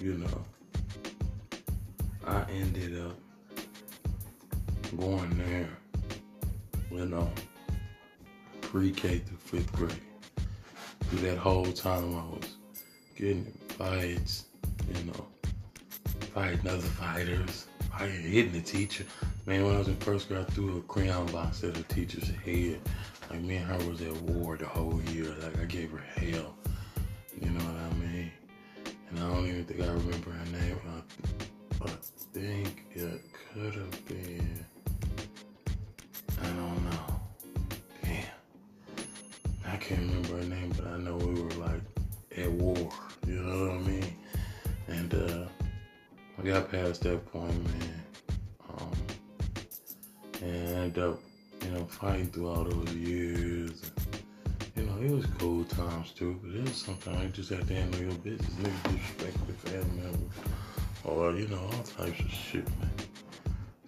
you 0.00 0.14
know, 0.14 0.44
I 2.26 2.44
ended 2.50 2.98
up 3.04 3.16
going 4.98 5.36
there, 5.38 5.68
you 6.90 7.04
know, 7.04 7.30
pre-K 8.62 9.18
through 9.18 9.36
fifth 9.36 9.72
grade. 9.72 9.92
Through 11.04 11.28
that 11.28 11.36
whole 11.36 11.70
time 11.72 12.16
I 12.16 12.24
was 12.24 12.56
getting 13.14 13.52
fights, 13.68 14.46
you 14.88 15.04
know, 15.04 15.26
fighting 16.34 16.66
other 16.66 16.78
fighters, 16.78 17.66
fighting, 17.90 18.22
hitting 18.22 18.52
the 18.52 18.62
teacher. 18.62 19.04
Man, 19.44 19.66
when 19.66 19.74
I 19.74 19.78
was 19.78 19.88
in 19.88 19.96
first 19.96 20.28
grade, 20.28 20.46
I 20.48 20.50
threw 20.50 20.78
a 20.78 20.82
crayon 20.82 21.26
box 21.26 21.62
at 21.62 21.76
a 21.76 21.82
teacher's 21.84 22.30
head. 22.44 22.80
Like 23.30 23.42
me 23.42 23.56
and 23.56 23.66
her 23.66 23.90
was 23.90 24.00
at 24.00 24.16
war 24.22 24.56
the 24.56 24.66
whole 24.66 25.00
year. 25.10 25.34
Like 25.42 25.60
I 25.60 25.64
gave 25.64 25.90
her 25.90 25.98
hell. 25.98 26.54
You 27.40 27.50
know 27.50 27.64
what 27.64 27.76
I 27.76 27.94
mean? 27.98 28.09
And 29.10 29.18
I 29.18 29.28
don't 29.28 29.46
even 29.46 29.64
think 29.64 29.80
I 29.80 29.86
remember 29.86 30.30
her 30.30 30.58
name. 30.58 30.78
I, 31.80 31.84
I 31.84 31.90
think 32.32 32.84
it 32.92 33.20
could 33.52 33.74
have 33.74 34.06
been. 34.06 34.64
I 36.42 36.46
don't 36.46 36.84
know. 36.84 37.20
Damn. 38.02 38.24
I 39.66 39.76
can't 39.76 40.00
remember 40.00 40.36
her 40.36 40.44
name, 40.44 40.72
but 40.76 40.86
I 40.86 40.98
know 40.98 41.16
we 41.16 41.42
were 41.42 41.50
like 41.50 41.80
at 42.36 42.50
war. 42.52 42.76
You 43.26 43.34
know 43.34 43.66
what 43.66 43.76
I 43.76 43.78
mean? 43.78 44.16
And 44.88 45.14
uh, 45.14 45.46
I 46.38 46.42
got 46.42 46.70
past 46.70 47.02
that 47.02 47.26
point, 47.32 47.52
man. 47.64 48.02
Um, 48.68 48.92
and 50.42 50.68
I 50.68 50.80
ended 50.82 51.04
up, 51.04 51.20
you 51.64 51.70
know, 51.72 51.84
fighting 51.84 52.26
through 52.28 52.48
all 52.48 52.64
those 52.64 52.94
years. 52.94 53.82
And, 53.82 53.99
you 54.80 54.86
know, 54.86 55.02
it 55.02 55.10
was 55.10 55.26
cool 55.38 55.64
times 55.64 56.12
too, 56.12 56.38
but 56.42 56.54
it 56.54 56.62
was 56.62 56.76
sometimes 56.76 57.22
you 57.22 57.28
just 57.28 57.50
have 57.50 57.66
to 57.66 57.74
handle 57.74 58.00
your 58.00 58.12
business. 58.12 58.50
Niggas 58.54 58.82
disrespect 58.84 59.36
your 59.46 59.56
family 59.56 60.02
members 60.02 60.32
or, 61.04 61.32
you 61.32 61.48
know, 61.48 61.60
all 61.60 61.82
types 61.82 62.20
of 62.20 62.30
shit, 62.30 62.66
man. 62.78 62.90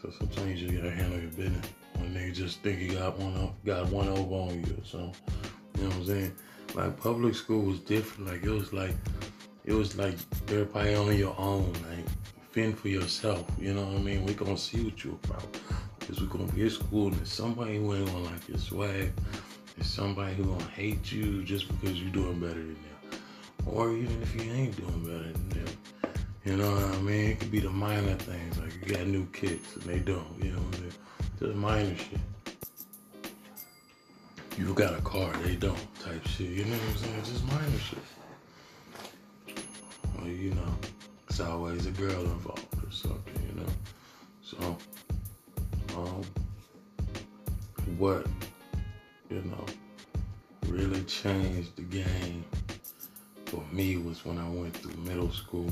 So 0.03 0.11
sometimes 0.11 0.61
you 0.61 0.69
just 0.69 0.83
gotta 0.83 0.95
handle 0.95 1.19
your 1.19 1.31
business. 1.31 1.67
When 1.95 2.13
they 2.13 2.31
just 2.31 2.61
think 2.61 2.81
you 2.81 2.95
got 2.95 3.19
one 3.19 3.35
up, 3.37 3.65
got 3.65 3.87
one 3.87 4.09
over 4.09 4.35
on 4.35 4.65
you 4.65 4.77
or 4.77 4.85
something. 4.85 5.15
You 5.77 5.85
know 5.85 5.89
what 5.89 5.97
I'm 5.97 6.07
saying? 6.07 6.33
Like 6.75 7.01
public 7.01 7.35
school 7.35 7.63
was 7.63 7.81
different. 7.81 8.31
Like 8.31 8.43
it 8.43 8.51
was 8.51 8.73
like 8.73 8.95
it 9.65 9.73
was 9.73 9.97
like 9.97 10.17
everybody 10.49 10.95
on 10.95 11.17
your 11.17 11.35
own. 11.39 11.73
Like 11.89 12.05
fend 12.51 12.79
for 12.79 12.89
yourself. 12.89 13.47
You 13.59 13.73
know 13.73 13.85
what 13.85 13.97
I 13.97 14.03
mean? 14.03 14.27
We 14.27 14.35
gonna 14.35 14.59
see 14.59 14.83
what 14.83 15.03
you're 15.05 15.19
about. 15.25 15.57
Cause 16.01 16.21
we're 16.21 16.27
gonna 16.27 16.53
be 16.53 16.67
at 16.67 16.73
school 16.73 17.09
and 17.09 17.27
somebody 17.27 17.77
ain't 17.77 17.87
gonna 17.87 18.19
like 18.19 18.49
your 18.49 18.59
swag 18.59 19.13
somebody 19.85 20.35
who 20.35 20.45
gonna 20.45 20.65
hate 20.71 21.13
you 21.13 21.43
just 21.43 21.69
because 21.69 22.01
you're 22.01 22.13
doing 22.13 22.41
better 22.41 22.55
than 22.55 22.75
them. 22.75 23.21
Or 23.67 23.93
even 23.93 24.23
if 24.23 24.35
you 24.35 24.51
ain't 24.53 24.77
doing 24.77 25.05
better 25.05 25.33
than 25.33 25.49
them. 25.51 25.77
You 26.45 26.57
know 26.57 26.71
what 26.73 26.85
I 26.85 27.01
mean? 27.01 27.31
It 27.31 27.41
could 27.41 27.51
be 27.53 27.61
the 27.61 27.71
minor 27.71 28.15
things, 28.15 28.59
like 28.59 28.75
you 28.75 28.95
got 28.95 29.07
new 29.07 29.27
kicks 29.27 29.77
and 29.77 29.85
they 29.85 30.01
don't, 30.01 30.27
you 30.43 30.53
know, 30.53 30.59
what 30.59 30.77
I 30.77 30.81
mean? 30.81 30.93
just 31.39 31.55
minor 31.55 31.97
shit. 31.97 32.21
You 34.59 34.75
got 34.75 34.99
a 34.99 35.03
car, 35.03 35.33
they 35.45 35.57
don't, 35.57 35.79
type 36.01 36.27
shit. 36.27 36.51
You 36.51 36.65
know 36.65 36.77
what 36.77 36.89
I'm 36.89 36.97
saying? 36.97 37.23
Just 37.25 37.47
minor 37.47 37.79
shit. 37.79 37.99
Well, 40.17 40.27
you 40.27 40.51
know, 40.51 40.75
it's 41.29 41.41
always 41.41 41.87
a 41.87 41.91
girl 41.93 42.21
involved 42.23 42.85
or 42.85 42.91
something, 42.91 43.43
you 43.49 43.61
know. 43.61 43.69
So, 44.43 44.77
um, 45.97 46.23
what 47.99 48.27
you 49.31 49.43
know 49.43 49.65
changed 51.23 51.77
the 51.77 51.83
game 51.83 52.45
for 53.45 53.63
me 53.71 53.97
was 53.97 54.25
when 54.25 54.39
I 54.39 54.49
went 54.49 54.77
through 54.77 54.97
middle 55.05 55.31
school. 55.31 55.71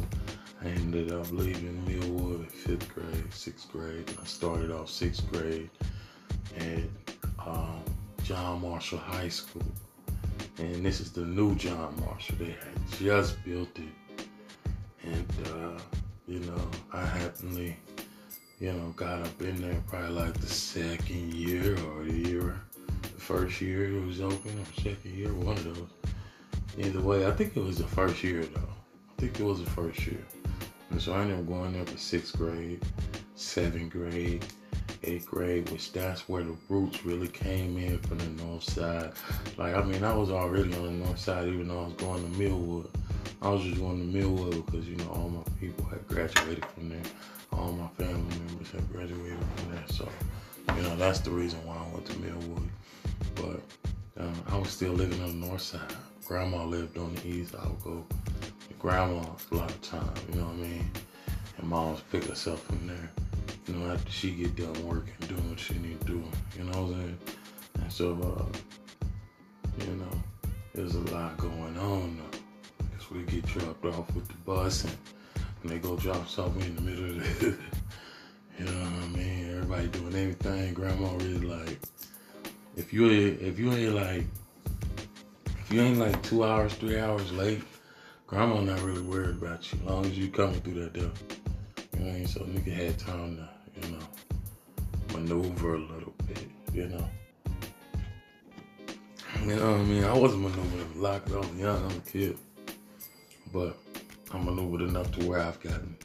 I 0.63 0.69
ended 0.69 1.11
up 1.11 1.29
leaving 1.33 1.85
Millwood 1.87 2.41
in 2.41 2.47
fifth 2.47 2.95
grade, 2.95 3.33
sixth 3.33 3.69
grade. 3.73 4.09
I 4.21 4.25
started 4.27 4.71
off 4.71 4.89
sixth 4.89 5.29
grade 5.33 5.71
at 6.57 6.85
um, 7.45 7.83
John 8.23 8.61
Marshall 8.61 8.99
High 8.99 9.29
School. 9.29 9.65
And 10.59 10.87
this 10.87 11.01
is 11.01 11.11
the 11.11 11.23
new 11.23 11.57
John 11.57 11.97
Marshall. 12.05 12.37
They 12.39 12.53
had 12.53 12.99
just 12.99 13.43
built 13.45 13.77
it. 13.77 14.27
And, 15.03 15.33
uh, 15.47 15.81
you 16.29 16.41
know, 16.41 16.69
I 16.93 17.05
happenly, 17.05 17.77
you 18.61 18.73
know, 18.73 18.93
got 18.95 19.23
up 19.23 19.43
in 19.43 19.61
there 19.61 19.83
probably 19.89 20.11
like 20.11 20.35
the 20.35 20.47
second 20.47 21.35
year 21.35 21.73
or 21.73 22.05
the 22.05 22.13
year, 22.13 22.61
first 23.31 23.61
year 23.61 23.97
it 23.97 24.05
was 24.05 24.21
open 24.21 24.51
or 24.59 24.83
second 24.83 25.15
year, 25.15 25.33
one 25.33 25.57
of 25.57 25.65
those. 25.65 25.89
Either 26.77 27.01
way, 27.01 27.27
I 27.27 27.31
think 27.31 27.57
it 27.57 27.63
was 27.63 27.79
the 27.79 27.87
first 27.87 28.25
year 28.25 28.43
though. 28.43 28.61
I 28.61 29.21
think 29.21 29.39
it 29.39 29.45
was 29.45 29.63
the 29.63 29.71
first 29.71 30.05
year. 30.05 30.25
And 30.91 31.01
so 31.01 31.13
I 31.13 31.21
ended 31.21 31.39
up 31.39 31.47
going 31.47 31.75
there 31.75 31.87
for 31.87 31.97
sixth 31.97 32.37
grade, 32.37 32.85
seventh 33.37 33.93
grade, 33.93 34.45
eighth 35.05 35.27
grade, 35.27 35.71
which 35.71 35.93
that's 35.93 36.29
where 36.29 36.43
the 36.43 36.57
roots 36.69 37.05
really 37.05 37.29
came 37.29 37.79
in 37.79 38.01
from 38.01 38.19
the 38.19 38.43
north 38.43 38.65
side. 38.65 39.13
Like, 39.57 39.77
I 39.77 39.83
mean, 39.85 40.03
I 40.03 40.13
was 40.13 40.31
already 40.31 40.75
on 40.75 40.83
the 40.83 41.07
north 41.07 41.21
side, 41.21 41.47
even 41.47 41.69
though 41.69 41.83
I 41.83 41.85
was 41.85 41.95
going 41.95 42.25
to 42.25 42.39
Millwood. 42.39 42.91
I 43.43 43.49
was 43.51 43.63
just 43.63 43.79
going 43.79 43.99
to 43.99 44.19
Millwood 44.19 44.67
because, 44.67 44.89
you 44.89 44.97
know, 44.97 45.09
all 45.11 45.29
my 45.29 45.43
people 45.61 45.85
had 45.85 46.05
graduated 46.09 46.67
from 46.67 46.89
there. 46.89 47.03
All 47.53 47.73
my 47.73 47.87
family 47.97 48.37
members 48.41 48.73
had 48.73 48.93
graduated 48.93 49.39
from 49.55 49.73
there. 49.73 49.85
So, 49.89 50.09
you 50.75 50.83
know, 50.83 50.97
that's 50.97 51.21
the 51.21 51.31
reason 51.31 51.65
why 51.65 51.77
I 51.77 51.95
went 51.95 52.07
to 52.07 52.19
Millwood. 52.19 52.69
But 53.35 53.61
um, 54.19 54.43
I 54.49 54.59
was 54.59 54.71
still 54.71 54.93
living 54.93 55.23
on 55.23 55.41
the 55.41 55.47
north 55.47 55.63
side. 55.63 55.95
Grandma 56.27 56.65
lived 56.65 56.99
on 56.99 57.15
the 57.15 57.27
east. 57.27 57.55
I 57.55 57.67
would 57.67 57.83
go 57.83 58.07
to 58.69 58.75
grandma 58.79 59.25
a 59.51 59.55
lot 59.55 59.71
of 59.71 59.83
time, 59.83 60.13
you 60.29 60.41
know 60.41 60.47
what 60.47 60.55
I 60.55 60.69
mean? 60.69 60.91
And 61.59 61.69
mom's 61.69 62.01
pick 62.11 62.25
herself 62.25 62.63
from 62.63 62.87
there 62.87 63.11
you 63.71 63.75
know, 63.75 63.93
after 63.93 64.11
she 64.11 64.33
get 64.33 64.57
done 64.57 64.87
working, 64.87 65.15
doing 65.29 65.49
what 65.49 65.61
she 65.61 65.75
need 65.75 66.01
to 66.01 66.07
do, 66.07 66.25
you 66.59 66.65
know 66.65 66.83
what 66.83 66.95
I'm 66.95 67.01
saying? 67.01 67.19
And 67.83 67.93
so, 67.93 68.13
uh, 68.13 69.05
you 69.85 69.93
know, 69.97 70.23
there's 70.75 70.95
a 70.95 71.01
lot 71.15 71.37
going 71.37 71.79
on. 71.79 72.21
Cause 72.99 73.11
we 73.11 73.23
get 73.23 73.47
dropped 73.47 73.85
off 73.85 74.13
with 74.15 74.27
the 74.29 74.35
bus 74.45 74.85
and, 74.85 74.97
and 75.63 75.71
they 75.71 75.79
go 75.79 75.97
drop 75.97 76.29
something 76.29 76.63
in 76.63 76.77
the 76.77 76.83
middle 76.83 77.05
of 77.11 77.39
the, 77.41 77.47
you 78.59 78.65
know 78.65 78.81
what 78.81 79.05
I 79.05 79.07
mean? 79.17 79.51
Everybody 79.51 79.87
doing 79.89 80.15
everything. 80.15 80.75
Grandma 80.75 81.13
really 81.15 81.47
like, 81.47 81.79
if 82.81 82.95
you 82.95 83.09
if 83.11 83.59
you 83.59 83.71
ain't 83.73 83.95
like, 83.95 84.25
if 85.47 85.71
you 85.71 85.83
ain't 85.83 85.99
like 85.99 86.21
two 86.23 86.45
hours, 86.45 86.73
three 86.75 86.99
hours 86.99 87.31
late, 87.33 87.63
grandma 88.27 88.61
not 88.63 88.81
really 88.81 89.03
worried 89.03 89.37
about 89.37 89.71
you. 89.71 89.79
As 89.81 89.85
long 89.85 90.07
as 90.07 90.19
you 90.19 90.29
coming 90.31 90.61
through 90.63 90.81
that 90.85 90.95
door. 90.95 91.11
You 91.93 92.05
know 92.05 92.11
I 92.11 92.15
mean? 92.15 92.27
So 92.27 92.41
nigga 92.41 92.73
had 92.73 92.99
time 92.99 93.37
to 93.37 93.87
you 93.87 93.93
know, 93.93 94.05
maneuver 95.13 95.75
a 95.75 95.79
little 95.79 96.15
bit, 96.27 96.49
you 96.73 96.89
know. 96.89 97.09
You 99.43 99.57
know 99.57 99.73
what 99.73 99.81
I 99.81 99.85
mean? 99.85 100.05
I 100.05 100.15
wasn't 100.15 100.43
maneuvering 100.43 100.93
a 100.97 100.99
lot 100.99 101.31
I 101.31 101.37
was 101.37 101.49
young, 101.53 101.83
I 101.83 101.87
was 101.87 101.97
a 101.97 102.01
kid. 102.01 102.39
But 103.53 103.77
I 104.33 104.39
maneuvered 104.39 104.89
enough 104.89 105.13
to 105.19 105.27
where 105.27 105.41
I've 105.41 105.61
gotten 105.61 105.97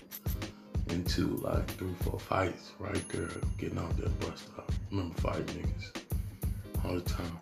into 0.90 1.38
like 1.38 1.68
three, 1.72 1.96
four 2.02 2.20
fights 2.20 2.74
right 2.80 3.10
there, 3.10 3.30
getting 3.58 3.78
out 3.78 3.96
that 3.98 4.20
bus 4.20 4.42
stop. 4.42 4.70
Remember 4.92 5.16
fighting 5.22 5.46
niggas 5.46 6.05
all 6.86 6.96
the 6.96 7.02
time. 7.02 7.40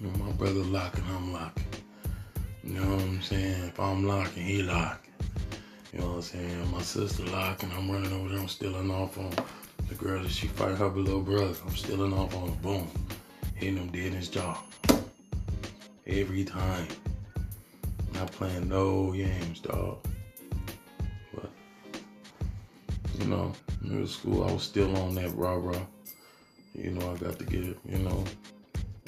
You 0.00 0.08
know, 0.08 0.24
my 0.24 0.32
brother 0.32 0.60
locking, 0.60 1.04
I'm 1.14 1.32
locking. 1.32 1.64
You 2.62 2.80
know 2.80 2.94
what 2.94 3.02
I'm 3.02 3.22
saying? 3.22 3.64
If 3.64 3.80
I'm 3.80 4.06
locking, 4.06 4.42
he 4.42 4.62
locking. 4.62 5.12
You 5.92 6.00
know 6.00 6.06
what 6.08 6.14
I'm 6.16 6.22
saying? 6.22 6.70
My 6.72 6.82
sister 6.82 7.24
locking, 7.26 7.70
I'm 7.76 7.90
running 7.90 8.12
over 8.12 8.28
there, 8.28 8.38
I'm 8.38 8.48
stealing 8.48 8.90
off 8.90 9.16
on 9.18 9.30
the 9.88 9.94
girl 9.94 10.22
that 10.22 10.30
she 10.30 10.48
fight 10.48 10.76
her 10.76 10.88
little 10.88 11.20
brother. 11.20 11.54
I'm 11.64 11.76
stealing 11.76 12.12
off 12.12 12.34
on 12.36 12.48
him, 12.48 12.58
boom. 12.62 12.90
Hitting 13.54 13.76
him 13.76 13.88
dead 13.90 14.06
in 14.06 14.12
his 14.14 14.28
jaw. 14.28 14.62
Every 16.06 16.44
time. 16.44 16.88
Not 18.12 18.30
playing 18.30 18.68
no 18.68 19.12
games, 19.12 19.60
dog. 19.60 19.98
But 21.34 21.50
you 23.18 23.26
know, 23.26 23.52
middle 23.82 24.06
school 24.06 24.44
I 24.48 24.52
was 24.52 24.62
still 24.62 24.96
on 24.96 25.16
that 25.16 25.34
rah 25.34 25.54
rah. 25.54 25.80
You 26.74 26.90
know, 26.90 27.12
I 27.12 27.16
got 27.16 27.38
to 27.38 27.44
get, 27.44 27.62
you 27.62 27.98
know, 27.98 28.24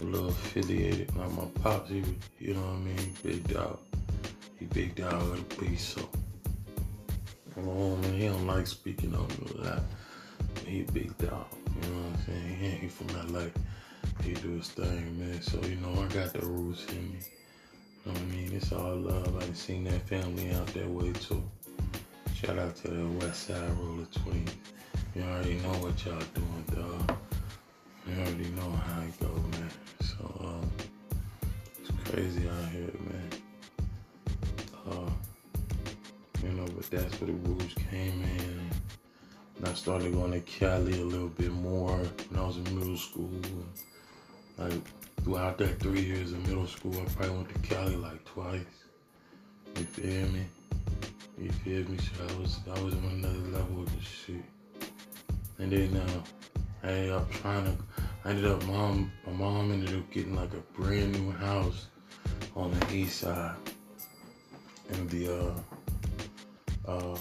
a 0.01 0.05
little 0.05 0.29
affiliated. 0.29 1.15
Like 1.17 1.33
my 1.33 1.47
pops, 1.63 1.91
he, 1.91 2.03
you 2.39 2.55
know 2.55 2.61
what 2.61 2.75
I 2.75 2.79
mean? 2.79 3.15
Big 3.23 3.47
dog. 3.49 3.79
He 4.59 4.67
big 4.67 4.95
dog 4.95 5.31
with 5.31 5.41
a 5.41 5.61
piece, 5.61 5.95
so 5.95 6.09
and 7.57 8.05
he 8.05 8.27
don't 8.27 8.47
like 8.47 8.67
speaking 8.67 9.15
on 9.15 9.29
that. 9.63 9.83
He 10.67 10.83
big 10.83 11.17
dog, 11.19 11.47
you 11.83 11.91
know 11.91 11.97
what 11.97 12.19
I'm 12.19 12.27
saying? 12.27 12.57
He 12.57 12.67
ain't 12.67 12.93
from 12.93 13.33
LA. 13.33 13.47
He 14.23 14.35
do 14.35 14.51
his 14.57 14.69
thing, 14.69 15.19
man. 15.19 15.41
So, 15.43 15.61
you 15.63 15.77
know, 15.77 16.03
I 16.03 16.07
got 16.13 16.33
the 16.33 16.45
roots 16.47 16.85
in 16.93 17.13
me. 17.13 17.19
You 18.05 18.13
know 18.13 18.13
what 18.13 18.21
I 18.21 18.25
mean? 18.25 18.53
It's 18.53 18.73
all 18.73 18.97
love. 18.97 19.43
I 19.43 19.53
seen 19.55 19.85
that 19.85 20.07
family 20.09 20.51
out 20.53 20.67
that 20.69 20.89
way 20.89 21.13
too. 21.13 21.43
Shout 22.35 22.59
out 22.59 22.77
to 22.77 22.89
the 22.89 23.07
West 23.19 23.49
Side 23.49 23.71
Roller 23.79 24.07
Twins. 24.13 24.55
You 25.15 25.23
already 25.23 25.55
know 25.55 25.73
what 25.81 26.05
y'all 26.05 26.21
doing, 26.35 26.65
dog. 26.75 27.17
You 28.07 28.15
already 28.21 28.51
know 28.51 28.71
how 28.71 29.01
it 29.03 29.21
go, 29.21 29.29
man. 29.29 29.71
So, 30.01 30.41
um, 30.41 30.71
it's 31.81 31.91
crazy 32.09 32.49
out 32.49 32.69
here, 32.71 32.93
man. 33.11 33.31
Uh, 34.89 35.11
you 36.45 36.53
know, 36.53 36.67
but 36.67 36.89
that's 36.91 37.21
where 37.21 37.27
the 37.27 37.33
rules 37.33 37.75
came 37.91 38.23
in. 38.23 38.71
And 39.59 39.69
I 39.69 39.73
started 39.75 40.13
going 40.13 40.33
to 40.33 40.41
Cali 40.41 41.01
a 41.01 41.05
little 41.05 41.29
bit 41.29 41.51
more 41.51 41.97
when 41.97 42.41
I 42.41 42.47
was 42.47 42.59
in 42.59 42.79
middle 42.79 42.97
school. 42.97 43.31
Like 44.59 44.73
throughout 45.25 45.59
that 45.59 45.81
three 45.81 46.03
years 46.03 46.33
in 46.33 46.43
middle 46.45 46.67
school, 46.67 46.95
I 46.95 47.05
probably 47.13 47.37
went 47.37 47.49
to 47.49 47.69
Cali 47.69 47.97
like 47.97 48.25
twice. 48.25 48.61
You 49.77 49.85
feel 49.85 50.29
me? 50.29 50.47
You 51.39 51.51
feel 51.51 51.89
me? 51.91 51.99
So 51.99 52.35
I 52.35 52.41
was 52.41 52.61
I 52.73 52.83
was 52.83 52.95
on 52.95 53.05
another 53.05 53.59
level 53.59 53.81
with 53.81 53.95
this 53.97 54.09
shit. 54.09 54.45
And 55.59 55.73
then 55.73 55.97
uh, 55.97 56.23
I 56.83 56.89
ended 56.89 57.13
up 57.13 57.31
trying 57.31 57.65
to. 57.65 57.77
I 58.25 58.31
ended 58.31 58.47
up 58.47 58.65
mom. 58.65 59.13
My 59.27 59.33
mom 59.33 59.73
ended 59.73 59.95
up 59.95 60.11
getting 60.11 60.35
like 60.35 60.53
a 60.53 60.81
brand 60.81 61.13
new 61.13 61.31
house 61.33 61.87
on 62.55 62.73
the 62.73 62.95
east 62.95 63.21
side 63.21 63.55
in 64.91 65.09
the 65.09 65.55
uh, 66.87 66.91
uh, 66.91 67.19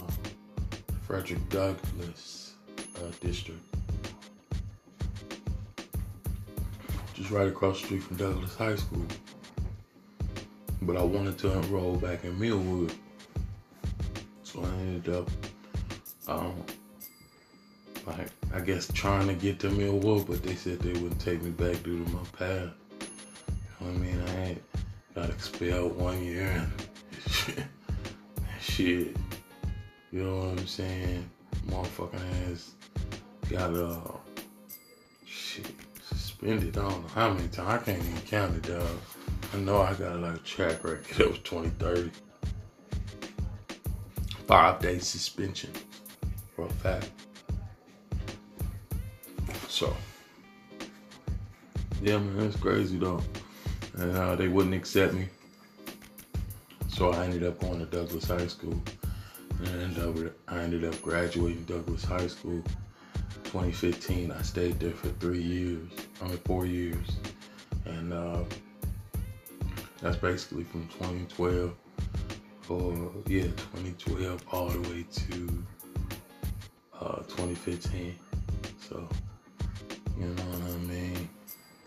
Frederick 1.01 1.47
Douglass 1.49 2.53
uh, 2.97 3.11
district. 3.21 3.61
Just 7.13 7.31
right 7.31 7.47
across 7.47 7.79
the 7.79 7.85
street 7.85 8.03
from 8.03 8.17
Douglass 8.17 8.55
High 8.55 8.75
School. 8.75 9.05
But 10.81 10.97
I 10.97 11.03
wanted 11.03 11.37
to 11.39 11.51
enroll 11.51 11.95
back 11.95 12.23
in 12.25 12.37
Millwood. 12.39 12.93
So 14.43 14.61
I 14.63 14.67
ended 14.81 15.15
up, 15.15 15.29
um, 16.27 16.63
like, 18.05 18.29
I 18.53 18.59
guess 18.59 18.91
trying 18.93 19.27
to 19.27 19.33
get 19.33 19.59
to 19.59 19.69
Millwood, 19.69 20.27
but 20.27 20.43
they 20.43 20.55
said 20.55 20.79
they 20.79 20.93
wouldn't 20.93 21.19
take 21.19 21.41
me 21.41 21.51
back 21.51 21.81
due 21.83 22.03
to 22.03 22.11
my 22.11 22.23
path. 22.37 22.69
You 23.79 23.87
know 23.87 23.87
what 23.87 23.89
I 23.89 23.97
mean? 23.97 24.21
I 24.21 24.29
had 24.29 24.59
got 25.15 25.29
expelled 25.29 25.97
one 25.97 26.23
year 26.23 26.47
and 27.47 27.67
shit. 28.59 29.15
You 30.11 30.23
know 30.23 30.37
what 30.37 30.59
I'm 30.59 30.67
saying? 30.67 31.29
Motherfucking 31.67 32.51
ass 32.51 32.71
got 33.49 33.73
uh 33.73 33.99
shit 35.25 35.65
suspended. 36.01 36.77
I 36.77 36.81
don't 36.87 37.01
know 37.01 37.07
how 37.09 37.33
many 37.33 37.47
times. 37.47 37.69
I 37.69 37.77
can't 37.83 38.03
even 38.03 38.21
count 38.21 38.55
it, 38.55 38.63
dog. 38.63 38.87
I 39.53 39.57
know 39.57 39.81
I 39.81 39.93
got 39.93 40.19
like 40.19 40.35
a 40.35 40.39
track 40.39 40.83
record 40.83 41.05
that 41.17 41.27
was 41.27 41.39
2030. 41.39 42.11
Five 44.47 44.79
day 44.79 44.99
suspension 44.99 45.71
for 46.55 46.65
a 46.65 46.69
fact. 46.69 47.09
So 49.75 49.93
yeah, 52.01 52.17
man, 52.17 52.37
that's 52.37 52.55
crazy 52.55 52.97
though. 52.97 53.21
And 53.97 54.15
uh, 54.15 54.37
they 54.37 54.47
wouldn't 54.47 54.73
accept 54.73 55.13
me. 55.13 55.27
So 56.87 57.11
I 57.11 57.25
ended 57.25 57.43
up 57.43 57.59
going 57.59 57.79
to 57.79 57.85
Douglass 57.85 58.29
High 58.29 58.47
School. 58.47 58.81
And 59.65 60.31
I 60.47 60.59
ended 60.59 60.85
up 60.85 61.01
graduating 61.01 61.65
Douglass 61.65 62.05
High 62.05 62.27
School 62.27 62.63
2015. 63.43 64.31
I 64.31 64.41
stayed 64.43 64.79
there 64.79 64.91
for 64.91 65.09
three 65.19 65.41
years, 65.41 65.89
I 66.21 66.29
mean, 66.29 66.37
four 66.45 66.65
years. 66.65 67.17
And 67.83 68.13
uh, 68.13 68.43
that's 70.01 70.15
basically 70.15 70.63
from 70.63 70.87
2012 70.87 71.73
or 72.69 73.11
yeah, 73.27 73.43
2012 73.43 74.41
all 74.53 74.69
the 74.69 74.89
way 74.89 75.05
to 75.11 75.63
uh, 76.97 77.17
2015. 77.23 78.15
So, 78.79 79.05
you 80.19 80.27
know 80.27 80.43
what 80.43 80.73
I 80.73 80.77
mean? 80.77 81.29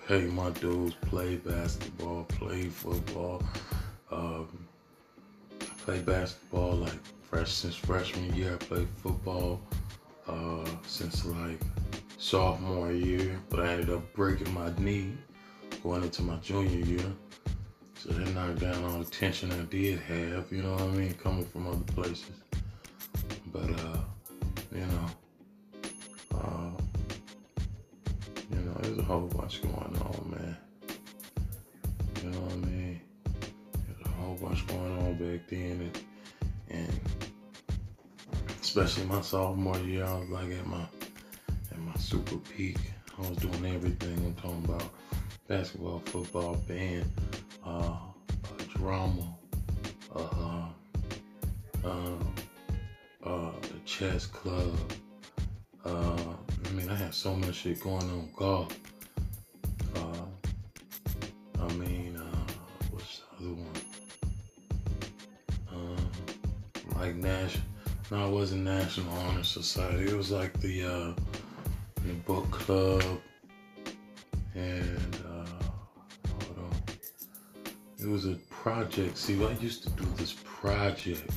Pay 0.07 0.23
my 0.27 0.51
dues, 0.51 0.95
play 1.03 1.37
basketball, 1.37 2.25
play 2.25 2.69
football. 2.69 3.43
Um, 4.11 4.69
play 5.85 6.01
basketball 6.01 6.77
like 6.77 6.99
fresh 7.23 7.51
since 7.51 7.75
freshman 7.75 8.35
year. 8.35 8.55
I 8.55 8.57
played 8.57 8.89
football 9.03 9.61
uh, 10.27 10.69
since 10.87 11.25
like 11.25 11.61
sophomore 12.19 12.93
year, 12.93 13.39
but 13.49 13.61
I 13.61 13.73
ended 13.73 13.91
up 13.91 14.13
breaking 14.13 14.53
my 14.53 14.73
knee 14.79 15.13
going 15.83 16.03
into 16.03 16.23
my 16.23 16.37
junior 16.37 16.85
year. 16.85 17.13
So 17.95 18.11
that 18.11 18.35
knocked 18.35 18.61
down 18.61 18.85
all 18.85 18.99
the 18.99 19.11
tension 19.11 19.51
I 19.51 19.65
did 19.65 19.99
have, 20.01 20.53
you 20.53 20.63
know 20.63 20.73
what 20.73 20.83
I 20.83 20.87
mean, 20.89 21.15
coming 21.15 21.45
from 21.45 21.67
other 21.67 21.93
places. 21.95 22.31
But 23.53 23.71
uh, 23.71 23.99
you 24.73 24.87
know, 24.87 25.07
whole 29.09 29.21
bunch 29.21 29.63
going 29.63 29.75
on, 29.75 30.31
man. 30.31 30.57
You 32.23 32.29
know 32.29 32.41
what 32.41 32.53
I 32.53 32.57
mean? 32.57 33.01
There's 33.87 34.05
a 34.05 34.09
whole 34.11 34.35
bunch 34.35 34.67
going 34.67 34.99
on 34.99 35.15
back 35.15 35.49
then, 35.49 35.91
and, 35.91 36.01
and 36.69 37.01
especially 38.61 39.05
my 39.05 39.23
sophomore 39.23 39.79
year, 39.79 40.05
I 40.05 40.19
was 40.19 40.29
like 40.29 40.51
at 40.51 40.67
my 40.67 40.83
at 41.71 41.79
my 41.79 41.95
super 41.95 42.37
peak. 42.37 42.77
I 43.17 43.27
was 43.27 43.39
doing 43.39 43.75
everything. 43.75 44.19
I'm 44.19 44.35
talking 44.35 44.65
about 44.67 44.85
basketball, 45.47 46.01
football, 46.01 46.57
band, 46.69 47.11
uh, 47.65 47.97
drama, 48.77 49.35
uh, 50.15 50.67
uh, 51.83 51.89
uh, 53.25 53.51
the 53.63 53.81
chess 53.87 54.27
club. 54.27 54.77
Uh, 55.83 56.35
I 56.67 56.71
mean, 56.73 56.91
I 56.91 56.95
had 56.95 57.15
so 57.15 57.35
much 57.35 57.55
shit 57.55 57.81
going 57.81 58.03
on. 58.03 58.29
Golf. 58.37 58.79
No, 68.11 68.27
it 68.27 68.31
wasn't 68.31 68.65
National 68.65 69.13
Honor 69.19 69.45
Society. 69.45 70.11
It 70.11 70.17
was 70.17 70.31
like 70.31 70.59
the 70.61 70.83
uh, 70.83 71.13
the 72.07 72.15
book 72.27 72.51
club 72.51 73.05
and 74.55 75.17
uh, 75.27 75.65
hold 76.27 76.59
on. 76.59 76.77
It 77.99 78.07
was 78.07 78.25
a 78.27 78.37
project. 78.51 79.19
See, 79.19 79.45
I 79.45 79.51
used 79.61 79.83
to 79.83 79.91
do 79.91 80.07
this 80.17 80.35
project, 80.43 81.31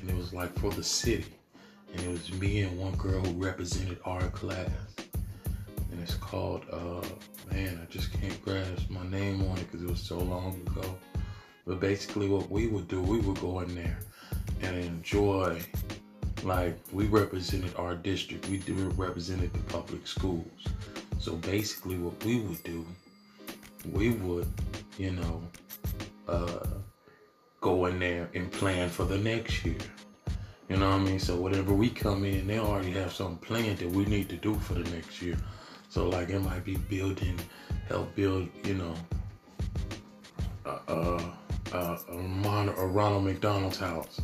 and 0.00 0.08
it 0.08 0.16
was 0.16 0.32
like 0.32 0.58
for 0.58 0.70
the 0.70 0.82
city, 0.82 1.26
and 1.92 2.00
it 2.00 2.08
was 2.08 2.32
me 2.32 2.62
and 2.62 2.78
one 2.78 2.94
girl 2.96 3.20
who 3.20 3.32
represented 3.32 3.98
our 4.06 4.28
class, 4.28 4.70
and 5.90 6.00
it's 6.00 6.14
called. 6.14 6.64
Uh, 6.72 7.06
man, 7.52 7.78
I 7.82 7.92
just 7.92 8.14
can't 8.14 8.42
grasp 8.42 8.88
my 8.88 9.06
name 9.08 9.42
on 9.50 9.58
it 9.58 9.70
because 9.70 9.82
it 9.82 9.90
was 9.90 10.00
so 10.00 10.18
long 10.18 10.60
ago. 10.66 10.96
But 11.66 11.80
basically, 11.80 12.28
what 12.28 12.50
we 12.50 12.66
would 12.66 12.88
do, 12.88 13.02
we 13.02 13.18
would 13.20 13.40
go 13.40 13.60
in 13.60 13.74
there 13.74 13.98
and 14.62 14.74
enjoy. 14.74 15.60
Like 16.44 16.78
we 16.92 17.06
represented 17.06 17.74
our 17.76 17.94
district, 17.94 18.48
we 18.48 18.58
represented 18.96 19.52
the 19.52 19.58
public 19.72 20.06
schools. 20.06 20.46
So 21.18 21.34
basically, 21.36 21.96
what 21.96 22.22
we 22.24 22.40
would 22.40 22.62
do, 22.62 22.86
we 23.92 24.10
would, 24.10 24.46
you 24.98 25.12
know, 25.12 25.42
uh, 26.28 26.66
go 27.60 27.86
in 27.86 27.98
there 27.98 28.28
and 28.34 28.50
plan 28.52 28.88
for 28.88 29.04
the 29.04 29.18
next 29.18 29.64
year. 29.64 29.76
You 30.68 30.76
know 30.76 30.90
what 30.90 31.00
I 31.00 31.04
mean? 31.04 31.18
So 31.18 31.36
whatever 31.36 31.74
we 31.74 31.88
come 31.90 32.24
in, 32.24 32.46
they 32.46 32.58
already 32.58 32.92
have 32.92 33.12
something 33.12 33.38
planned 33.38 33.78
that 33.78 33.90
we 33.90 34.04
need 34.04 34.28
to 34.28 34.36
do 34.36 34.54
for 34.54 34.74
the 34.74 34.88
next 34.90 35.20
year. 35.22 35.36
So 35.88 36.08
like 36.08 36.28
it 36.28 36.40
might 36.40 36.64
be 36.64 36.76
building, 36.76 37.38
help 37.88 38.14
build, 38.14 38.48
you 38.64 38.74
know, 38.74 38.94
uh, 40.66 40.78
uh, 40.86 41.22
a, 41.72 41.98
a 42.08 42.86
Ronald 42.86 43.24
McDonald's 43.24 43.78
house 43.78 44.20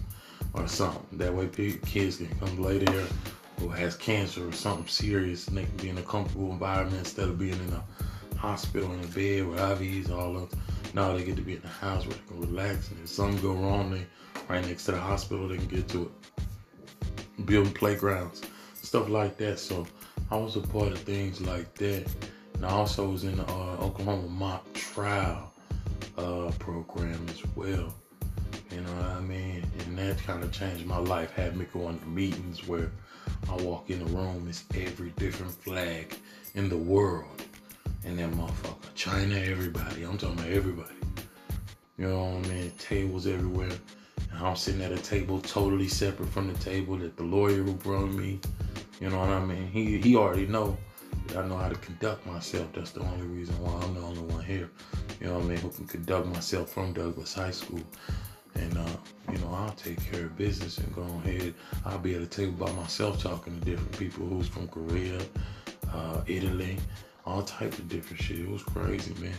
or 0.54 0.66
something. 0.68 1.18
That 1.18 1.34
way 1.34 1.48
kids 1.48 2.16
can 2.16 2.28
come 2.38 2.62
lay 2.62 2.78
there 2.78 3.06
who 3.58 3.68
has 3.68 3.96
cancer 3.96 4.48
or 4.48 4.52
something 4.52 4.86
serious 4.86 5.48
and 5.48 5.56
they 5.56 5.64
can 5.64 5.76
be 5.76 5.88
in 5.88 5.98
a 5.98 6.02
comfortable 6.02 6.50
environment 6.50 6.98
instead 6.98 7.28
of 7.28 7.38
being 7.38 7.52
in 7.52 7.72
a 7.72 7.84
hospital 8.36 8.92
in 8.92 9.00
a 9.00 9.06
bed 9.08 9.46
with 9.46 9.58
IVs 9.58 10.10
all 10.10 10.42
up. 10.42 10.52
Now 10.92 11.12
they 11.12 11.24
get 11.24 11.36
to 11.36 11.42
be 11.42 11.54
in 11.54 11.62
the 11.62 11.68
house 11.68 12.06
where 12.06 12.16
they 12.16 12.22
can 12.28 12.40
relax 12.40 12.90
and 12.90 13.00
if 13.02 13.08
something 13.08 13.40
go 13.40 13.52
wrong, 13.52 13.90
they 13.90 14.06
right 14.48 14.66
next 14.66 14.84
to 14.86 14.92
the 14.92 15.00
hospital, 15.00 15.48
they 15.48 15.56
can 15.56 15.66
get 15.66 15.88
to 15.88 16.02
it. 16.02 17.46
Building 17.46 17.72
playgrounds, 17.72 18.42
stuff 18.74 19.08
like 19.08 19.36
that. 19.38 19.58
So 19.58 19.86
I 20.30 20.36
was 20.36 20.56
a 20.56 20.60
part 20.60 20.88
of 20.88 20.98
things 21.00 21.40
like 21.40 21.74
that. 21.76 22.06
And 22.54 22.66
I 22.66 22.70
also 22.70 23.10
was 23.10 23.24
in 23.24 23.36
the 23.36 23.48
uh, 23.48 23.76
Oklahoma 23.80 24.28
mock 24.28 24.72
trial 24.72 25.52
uh, 26.16 26.50
program 26.58 27.26
as 27.28 27.42
well. 27.56 27.92
You 28.74 28.80
know 28.80 28.92
what 28.94 29.06
I 29.06 29.20
mean? 29.20 29.64
And 29.78 29.98
that 29.98 30.18
kind 30.18 30.42
of 30.42 30.50
changed 30.50 30.84
my 30.84 30.98
life. 30.98 31.30
Had 31.30 31.56
me 31.56 31.64
going 31.72 31.98
to 31.98 32.06
meetings 32.06 32.66
where 32.66 32.90
I 33.48 33.54
walk 33.62 33.88
in 33.88 34.00
the 34.00 34.06
room, 34.06 34.46
it's 34.48 34.64
every 34.74 35.10
different 35.10 35.52
flag 35.52 36.16
in 36.54 36.68
the 36.68 36.76
world 36.76 37.40
and 38.04 38.18
that 38.18 38.32
motherfucker. 38.32 38.94
China, 38.96 39.36
everybody. 39.36 40.02
I'm 40.02 40.18
talking 40.18 40.40
about 40.40 40.50
everybody. 40.50 40.94
You 41.98 42.08
know 42.08 42.24
what 42.24 42.46
I 42.46 42.48
mean? 42.48 42.72
Tables 42.78 43.28
everywhere. 43.28 43.70
And 44.32 44.44
I'm 44.44 44.56
sitting 44.56 44.82
at 44.82 44.90
a 44.90 44.98
table 44.98 45.40
totally 45.40 45.86
separate 45.86 46.28
from 46.30 46.52
the 46.52 46.58
table 46.58 46.96
that 46.96 47.16
the 47.16 47.22
lawyer 47.22 47.62
who 47.62 47.74
brought 47.74 48.10
me, 48.10 48.40
you 49.00 49.08
know 49.08 49.20
what 49.20 49.28
I 49.28 49.44
mean? 49.44 49.68
He 49.68 49.98
he 50.00 50.16
already 50.16 50.46
know 50.46 50.76
I 51.36 51.42
know 51.46 51.56
how 51.56 51.68
to 51.68 51.76
conduct 51.76 52.26
myself. 52.26 52.72
That's 52.74 52.90
the 52.90 53.00
only 53.00 53.26
reason 53.26 53.54
why 53.60 53.72
I'm 53.82 53.94
the 53.94 54.00
only 54.00 54.20
one 54.20 54.44
here. 54.44 54.70
You 55.20 55.28
know 55.28 55.34
what 55.34 55.44
I 55.44 55.48
mean? 55.48 55.58
Who 55.58 55.70
can 55.70 55.86
conduct 55.86 56.26
myself 56.26 56.70
from 56.70 56.92
Douglass 56.92 57.34
High 57.34 57.50
School. 57.50 57.82
And 58.54 58.76
uh, 58.78 58.96
you 59.32 59.38
know, 59.38 59.52
I'll 59.52 59.72
take 59.72 60.00
care 60.10 60.26
of 60.26 60.36
business 60.36 60.78
and 60.78 60.94
go 60.94 61.02
ahead. 61.24 61.54
I'll 61.84 61.98
be 61.98 62.14
at 62.14 62.22
a 62.22 62.26
table 62.26 62.66
by 62.66 62.72
myself 62.72 63.22
talking 63.22 63.58
to 63.58 63.64
different 63.64 63.98
people 63.98 64.26
who's 64.26 64.48
from 64.48 64.68
Korea, 64.68 65.18
uh, 65.92 66.20
Italy, 66.26 66.78
all 67.26 67.42
types 67.42 67.78
of 67.78 67.88
different 67.88 68.22
shit. 68.22 68.40
It 68.40 68.48
was 68.48 68.62
crazy, 68.62 69.14
man. 69.20 69.34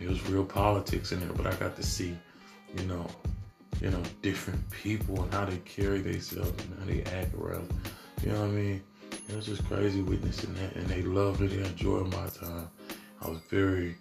It 0.00 0.08
was 0.08 0.24
real 0.28 0.44
politics 0.44 1.12
in 1.12 1.20
there, 1.20 1.30
but 1.30 1.46
I 1.46 1.54
got 1.56 1.76
to 1.76 1.82
see, 1.82 2.16
you 2.76 2.84
know, 2.84 3.06
you 3.80 3.90
know, 3.90 4.02
different 4.22 4.68
people 4.70 5.22
and 5.22 5.32
how 5.32 5.44
they 5.44 5.58
carry 5.58 6.00
themselves 6.00 6.52
and 6.64 6.78
how 6.78 6.86
they 6.86 7.02
act 7.18 7.34
around. 7.34 7.72
You 8.22 8.32
know 8.32 8.40
what 8.40 8.48
I 8.48 8.52
mean? 8.52 8.82
It 9.28 9.36
was 9.36 9.46
just 9.46 9.64
crazy 9.66 10.02
witnessing 10.02 10.54
that, 10.54 10.74
and 10.76 10.86
they 10.86 11.02
loved 11.02 11.40
it. 11.42 11.48
They 11.50 11.64
enjoyed 11.66 12.12
my 12.12 12.26
time. 12.28 12.68
I 13.22 13.28
was 13.28 13.38
very, 13.48 13.96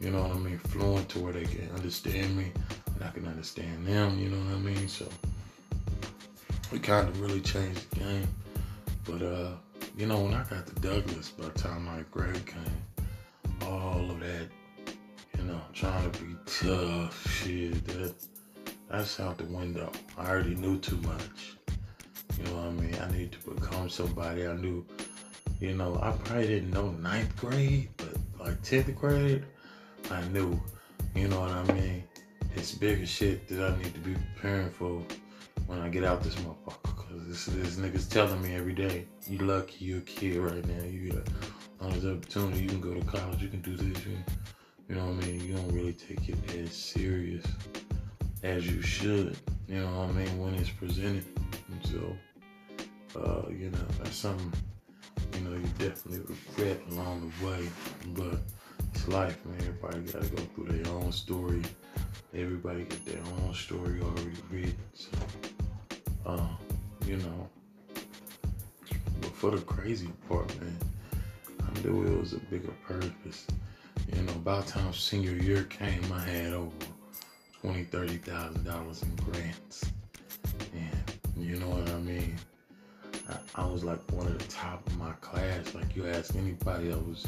you 0.00 0.10
know 0.10 0.22
what 0.22 0.36
I 0.36 0.38
mean, 0.38 0.58
fluent 0.58 1.08
to 1.10 1.18
where 1.20 1.32
they 1.32 1.44
can 1.44 1.70
understand 1.74 2.36
me, 2.36 2.52
and 2.98 3.08
I 3.08 3.12
can 3.12 3.26
understand 3.26 3.86
them. 3.86 4.18
You 4.18 4.30
know 4.30 4.38
what 4.38 4.54
I 4.54 4.58
mean? 4.58 4.88
So 4.88 5.06
we 6.72 6.78
kind 6.78 7.08
of 7.08 7.20
really 7.20 7.40
changed 7.40 7.90
the 7.90 8.00
game. 8.00 8.28
But 9.04 9.22
uh, 9.22 9.50
you 9.96 10.06
know, 10.06 10.20
when 10.20 10.34
I 10.34 10.44
got 10.44 10.66
to 10.66 10.74
Douglass, 10.80 11.30
by 11.30 11.44
the 11.46 11.58
time 11.58 11.84
my 11.84 12.02
grade 12.10 12.44
came, 12.46 13.66
all 13.66 14.10
of 14.10 14.20
that, 14.20 14.48
you 15.36 15.44
know, 15.44 15.60
trying 15.72 16.10
to 16.10 16.22
be 16.22 16.34
tough, 16.46 17.30
shit, 17.30 17.84
that 17.86 18.14
that's 18.90 19.20
out 19.20 19.38
the 19.38 19.44
window. 19.44 19.90
I 20.16 20.30
already 20.30 20.54
knew 20.54 20.78
too 20.78 20.96
much. 20.96 21.56
You 22.36 22.44
know 22.44 22.56
what 22.56 22.66
I 22.66 22.70
mean? 22.70 22.94
I 23.00 23.10
need 23.10 23.32
to 23.32 23.50
become 23.50 23.88
somebody. 23.88 24.46
I 24.46 24.54
knew, 24.54 24.84
you 25.60 25.74
know, 25.74 25.98
I 26.00 26.12
probably 26.12 26.46
didn't 26.46 26.70
know 26.70 26.90
ninth 26.92 27.36
grade, 27.36 27.88
but 27.96 28.14
like 28.38 28.62
tenth 28.62 28.94
grade, 28.96 29.44
I 30.10 30.22
knew. 30.28 30.60
You 31.14 31.26
know 31.26 31.40
what 31.40 31.50
I 31.50 31.72
mean? 31.72 32.04
It's 32.58 32.74
bigger 32.74 33.06
shit 33.06 33.46
that 33.48 33.72
I 33.72 33.80
need 33.80 33.94
to 33.94 34.00
be 34.00 34.14
preparing 34.34 34.70
for 34.70 35.00
when 35.68 35.78
I 35.78 35.88
get 35.88 36.02
out 36.02 36.24
this 36.24 36.34
motherfucker. 36.34 37.28
This, 37.28 37.46
this 37.46 37.76
nigga's 37.76 38.08
telling 38.08 38.42
me 38.42 38.56
every 38.56 38.72
day, 38.74 39.06
you 39.28 39.38
lucky 39.38 39.84
you're 39.84 39.98
a 39.98 40.02
kid 40.02 40.38
right 40.38 40.66
now. 40.66 40.82
You 40.82 41.12
got 41.12 41.28
all 41.80 41.90
this 41.90 42.04
opportunity. 42.04 42.62
You 42.62 42.68
can 42.68 42.80
go 42.80 42.94
to 42.94 43.04
college. 43.06 43.40
You 43.40 43.48
can 43.48 43.60
do 43.60 43.76
this. 43.76 44.04
You, 44.04 44.18
you 44.88 44.96
know 44.96 45.06
what 45.06 45.24
I 45.24 45.28
mean? 45.28 45.40
You 45.46 45.54
don't 45.54 45.72
really 45.72 45.92
take 45.92 46.28
it 46.28 46.36
as 46.56 46.72
serious 46.72 47.44
as 48.42 48.66
you 48.66 48.82
should. 48.82 49.36
You 49.68 49.80
know 49.82 50.00
what 50.00 50.08
I 50.08 50.12
mean? 50.12 50.38
When 50.38 50.54
it's 50.54 50.70
presented. 50.70 51.24
And 51.70 51.86
so, 51.86 53.20
uh, 53.20 53.48
you 53.50 53.70
know, 53.70 53.86
that's 54.02 54.16
something, 54.16 54.52
you 55.34 55.40
know, 55.42 55.56
you 55.56 55.68
definitely 55.78 56.34
regret 56.56 56.80
along 56.90 57.32
the 57.38 57.46
way. 57.46 57.68
But 58.08 58.40
it's 58.94 59.06
life, 59.06 59.38
man. 59.46 59.58
Everybody 59.60 60.00
got 60.12 60.22
to 60.22 60.28
go 60.30 60.42
through 60.56 60.82
their 60.82 60.92
own 60.92 61.12
story 61.12 61.62
everybody 62.34 62.84
get 62.84 63.04
their 63.04 63.20
own 63.42 63.54
story 63.54 64.00
already 64.00 64.36
written. 64.50 64.76
So, 64.94 65.08
um, 66.26 66.56
you 67.06 67.16
know, 67.16 67.48
but 69.20 69.30
for 69.32 69.50
the 69.50 69.62
crazy 69.62 70.08
part, 70.28 70.48
man, 70.60 70.78
I 71.60 71.80
knew 71.80 72.04
it 72.04 72.18
was 72.18 72.34
a 72.34 72.38
bigger 72.38 72.72
purpose. 72.86 73.46
You 74.14 74.22
know, 74.22 74.32
by 74.34 74.60
time 74.62 74.92
senior 74.92 75.32
year 75.32 75.64
came, 75.64 76.02
I 76.12 76.20
had 76.20 76.52
over 76.52 76.70
twenty, 77.60 77.84
thirty 77.84 78.18
thousand 78.18 78.64
dollars 78.64 79.02
in 79.02 79.14
grants, 79.16 79.84
and 80.74 81.18
you 81.36 81.56
know 81.56 81.68
what 81.68 81.88
I 81.88 81.98
mean. 81.98 82.36
I, 83.28 83.62
I 83.62 83.66
was 83.66 83.84
like 83.84 84.00
one 84.12 84.26
of 84.26 84.38
the 84.38 84.48
top 84.48 84.86
of 84.86 84.98
my 84.98 85.12
class. 85.20 85.74
Like 85.74 85.96
you 85.96 86.06
ask 86.06 86.34
anybody, 86.34 86.90
else. 86.90 87.02
was 87.06 87.26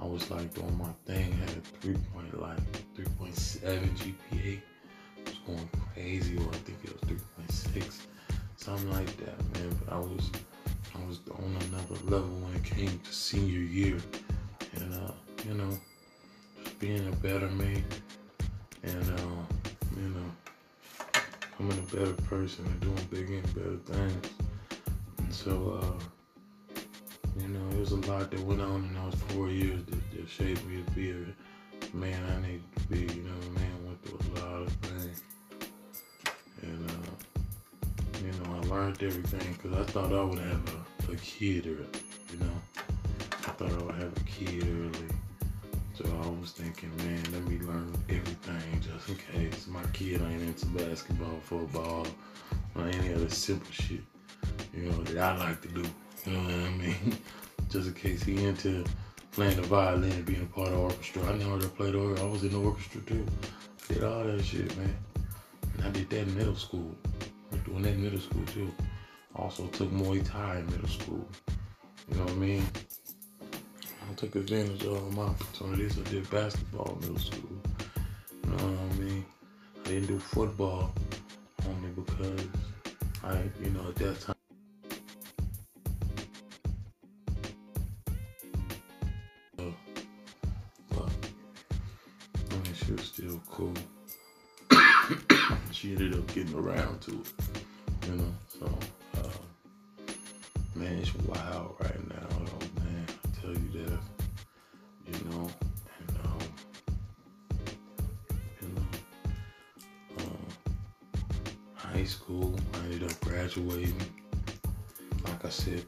I 0.00 0.06
was 0.06 0.30
like 0.30 0.54
doing 0.54 0.78
my 0.78 0.88
thing, 1.04 1.30
had 1.32 1.50
a 1.50 1.60
three 1.80 1.96
point 2.14 2.40
like 2.40 2.58
three 2.94 3.04
point 3.18 3.36
seven 3.36 3.90
GPA. 3.90 4.58
I 4.58 5.30
was 5.30 5.38
going 5.46 5.68
crazy, 5.92 6.36
or 6.36 6.48
I 6.48 6.56
think 6.64 6.78
it 6.84 6.92
was 6.92 7.02
three 7.02 7.18
point 7.36 7.52
six, 7.52 8.06
something 8.56 8.90
like 8.90 9.14
that, 9.18 9.38
man. 9.54 9.78
But 9.84 9.92
I 9.92 9.98
was 9.98 10.30
I 10.94 11.06
was 11.06 11.20
on 11.30 11.56
another 11.68 11.96
level 12.04 12.30
when 12.40 12.54
it 12.54 12.64
came 12.64 12.98
to 12.98 13.12
senior 13.12 13.60
year, 13.60 13.98
and 14.76 14.94
uh, 14.94 15.12
you 15.46 15.54
know, 15.54 15.78
just 16.64 16.78
being 16.78 17.06
a 17.06 17.16
better 17.16 17.48
me, 17.48 17.84
and 18.82 19.02
uh, 19.02 19.56
you 20.00 20.08
know, 20.08 20.30
becoming 21.40 21.78
a 21.78 21.94
better 21.96 22.14
person 22.22 22.64
and 22.64 22.80
doing 22.80 23.08
bigger 23.10 23.34
and 23.34 23.54
better 23.54 23.98
things. 23.98 24.28
And 25.18 25.34
so, 25.34 25.80
uh, 25.82 26.04
you 27.42 27.48
know, 27.48 27.70
it 27.70 27.78
was 27.78 27.92
a 27.92 27.96
lot 27.96 28.30
that 28.30 28.40
went 28.40 28.60
on 28.60 28.84
in 28.84 28.94
those 28.94 29.14
four 29.28 29.48
years 29.48 29.82
that, 29.84 30.10
that 30.12 30.28
shaped 30.28 30.64
me 30.66 30.82
to 30.82 30.90
be 30.92 31.10
a 31.10 31.96
man 31.96 32.22
I 32.30 32.46
needed 32.46 32.62
to 32.76 32.82
be. 32.88 33.00
You 33.14 33.22
know, 33.22 33.34
man 33.54 33.86
went 33.86 34.02
through 34.04 34.18
a 34.18 34.44
lot 34.44 34.62
of 34.62 34.72
things, 34.74 35.22
and 36.62 36.90
uh, 36.90 36.94
you 38.24 38.32
know, 38.32 38.56
I 38.56 38.66
learned 38.66 39.02
everything 39.02 39.54
because 39.54 39.78
I 39.78 39.90
thought 39.90 40.12
I 40.12 40.22
would 40.22 40.38
have 40.38 40.74
a, 41.08 41.12
a 41.12 41.16
kid 41.16 41.66
or, 41.66 41.70
you 41.70 42.38
know, 42.40 42.52
I 43.32 43.50
thought 43.52 43.72
I 43.72 43.82
would 43.82 43.94
have 43.94 44.16
a 44.16 44.20
kid 44.20 44.64
early. 44.64 45.08
So 45.94 46.04
I 46.22 46.40
was 46.40 46.52
thinking, 46.52 46.94
man, 46.98 47.22
let 47.32 47.44
me 47.44 47.58
learn 47.66 47.92
everything 48.08 48.80
just 48.80 49.08
in 49.08 49.16
case 49.16 49.66
my 49.66 49.82
kid 49.92 50.22
ain't 50.22 50.42
into 50.42 50.66
basketball, 50.66 51.40
football, 51.42 52.06
or 52.74 52.86
any 52.86 53.14
other 53.14 53.28
simple 53.28 53.70
shit, 53.70 54.00
you 54.74 54.84
know, 54.84 55.02
that 55.04 55.18
I 55.18 55.38
like 55.38 55.60
to 55.62 55.68
do. 55.68 55.84
You 56.26 56.32
know 56.32 56.42
what 56.42 56.52
I 56.52 56.70
mean? 56.70 57.18
just 57.70 57.88
in 57.88 57.94
case 57.94 58.22
he 58.22 58.44
into 58.44 58.84
playing 59.32 59.56
the 59.56 59.62
violin 59.62 60.10
and 60.10 60.24
being 60.24 60.46
part 60.48 60.68
of 60.68 60.74
the 60.74 60.80
orchestra. 60.80 61.22
I 61.22 61.36
know 61.36 61.50
how 61.50 61.58
to 61.58 61.68
play 61.68 61.90
the 61.90 61.98
orchestra. 61.98 62.28
I 62.28 62.30
was 62.30 62.42
in 62.42 62.52
the 62.52 62.60
orchestra 62.60 63.00
too. 63.02 63.26
Did 63.88 64.04
all 64.04 64.24
that 64.24 64.44
shit, 64.44 64.76
man. 64.76 64.96
And 65.74 65.84
I 65.84 65.90
did 65.90 66.10
that 66.10 66.20
in 66.20 66.36
middle 66.36 66.56
school. 66.56 66.94
I 67.22 67.54
was 67.54 67.64
doing 67.64 67.82
that 67.82 67.92
in 67.92 68.02
middle 68.02 68.20
school 68.20 68.44
too. 68.46 68.72
Also 69.36 69.66
took 69.68 69.90
Muay 69.90 70.26
Thai 70.28 70.58
in 70.58 70.66
middle 70.66 70.88
school. 70.88 71.26
You 72.08 72.16
know 72.16 72.24
what 72.24 72.32
I 72.32 72.36
mean? 72.36 72.66
I 74.10 74.14
took 74.14 74.34
advantage 74.34 74.82
of 74.84 74.92
all 74.92 75.10
my 75.12 75.30
opportunities. 75.30 75.98
I 75.98 76.10
did 76.10 76.28
basketball 76.30 76.98
in 77.00 77.00
middle 77.00 77.18
school. 77.18 77.62
You 78.44 78.50
know 78.50 78.56
what 78.56 78.96
I 78.96 78.98
mean? 78.98 79.24
I 79.84 79.88
didn't 79.88 80.06
do 80.06 80.18
football 80.18 80.92
only 81.68 81.90
because 81.90 82.46
I, 83.22 83.42
you 83.62 83.70
know, 83.70 83.88
at 83.88 83.94
that 83.96 84.20
time. 84.20 84.39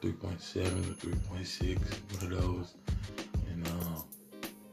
3.7 0.02 0.66
or 0.90 0.94
3.6, 0.94 2.20
one 2.20 2.32
of 2.32 2.42
those, 2.42 2.74
and 3.48 3.66
uh, 3.68 4.00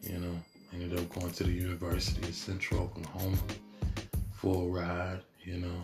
you 0.02 0.18
know, 0.18 0.36
ended 0.74 0.98
up 0.98 1.08
going 1.14 1.30
to 1.32 1.44
the 1.44 1.52
University 1.52 2.28
of 2.28 2.34
Central 2.34 2.82
Oklahoma 2.82 3.38
full 4.40 4.70
ride, 4.72 5.20
you 5.44 5.58
know, 5.58 5.82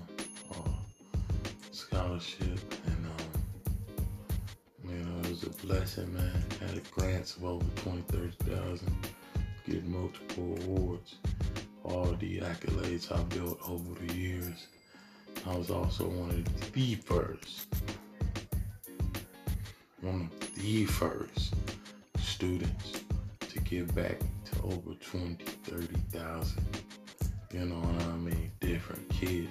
uh, 0.51 0.69
scholarship, 1.71 2.57
and 2.87 3.05
um, 3.05 4.89
you 4.89 5.03
know, 5.03 5.19
it 5.19 5.29
was 5.29 5.43
a 5.43 5.49
blessing, 5.65 6.11
man. 6.13 6.43
Had 6.61 6.89
grants 6.89 7.35
of 7.35 7.43
over 7.43 7.65
20, 7.75 8.01
30,000, 8.03 9.07
get 9.69 9.85
multiple 9.85 10.57
awards, 10.63 11.15
all 11.83 12.15
the 12.19 12.39
accolades 12.39 13.11
I 13.11 13.21
built 13.35 13.59
over 13.69 13.93
the 14.05 14.13
years. 14.15 14.67
I 15.45 15.55
was 15.55 15.69
also 15.69 16.07
one 16.07 16.29
of 16.29 16.71
the 16.71 16.95
first, 16.95 17.67
one 20.05 20.29
of 20.29 20.55
the 20.55 20.85
first 20.85 21.55
students 22.19 23.01
to 23.39 23.59
give 23.61 23.93
back 23.95 24.19
to 24.45 24.61
over 24.61 24.93
20, 24.99 25.43
30,000 25.63 26.63
you 27.51 27.65
know 27.65 27.75
what 27.75 28.03
I 28.03 28.17
mean, 28.17 28.51
different 28.59 29.09
kids 29.09 29.49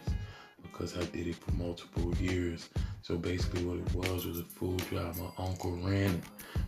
because 0.63 0.97
I 0.97 1.05
did 1.07 1.27
it 1.27 1.37
for 1.37 1.51
multiple 1.53 2.15
years. 2.17 2.69
So 3.03 3.17
basically 3.17 3.65
what 3.65 3.79
it 3.79 3.95
was 3.95 4.27
was 4.27 4.39
a 4.39 4.45
food 4.45 4.79
drive. 4.91 5.19
My 5.19 5.31
uncle 5.39 5.73
ran 5.73 6.11
it. 6.11 6.25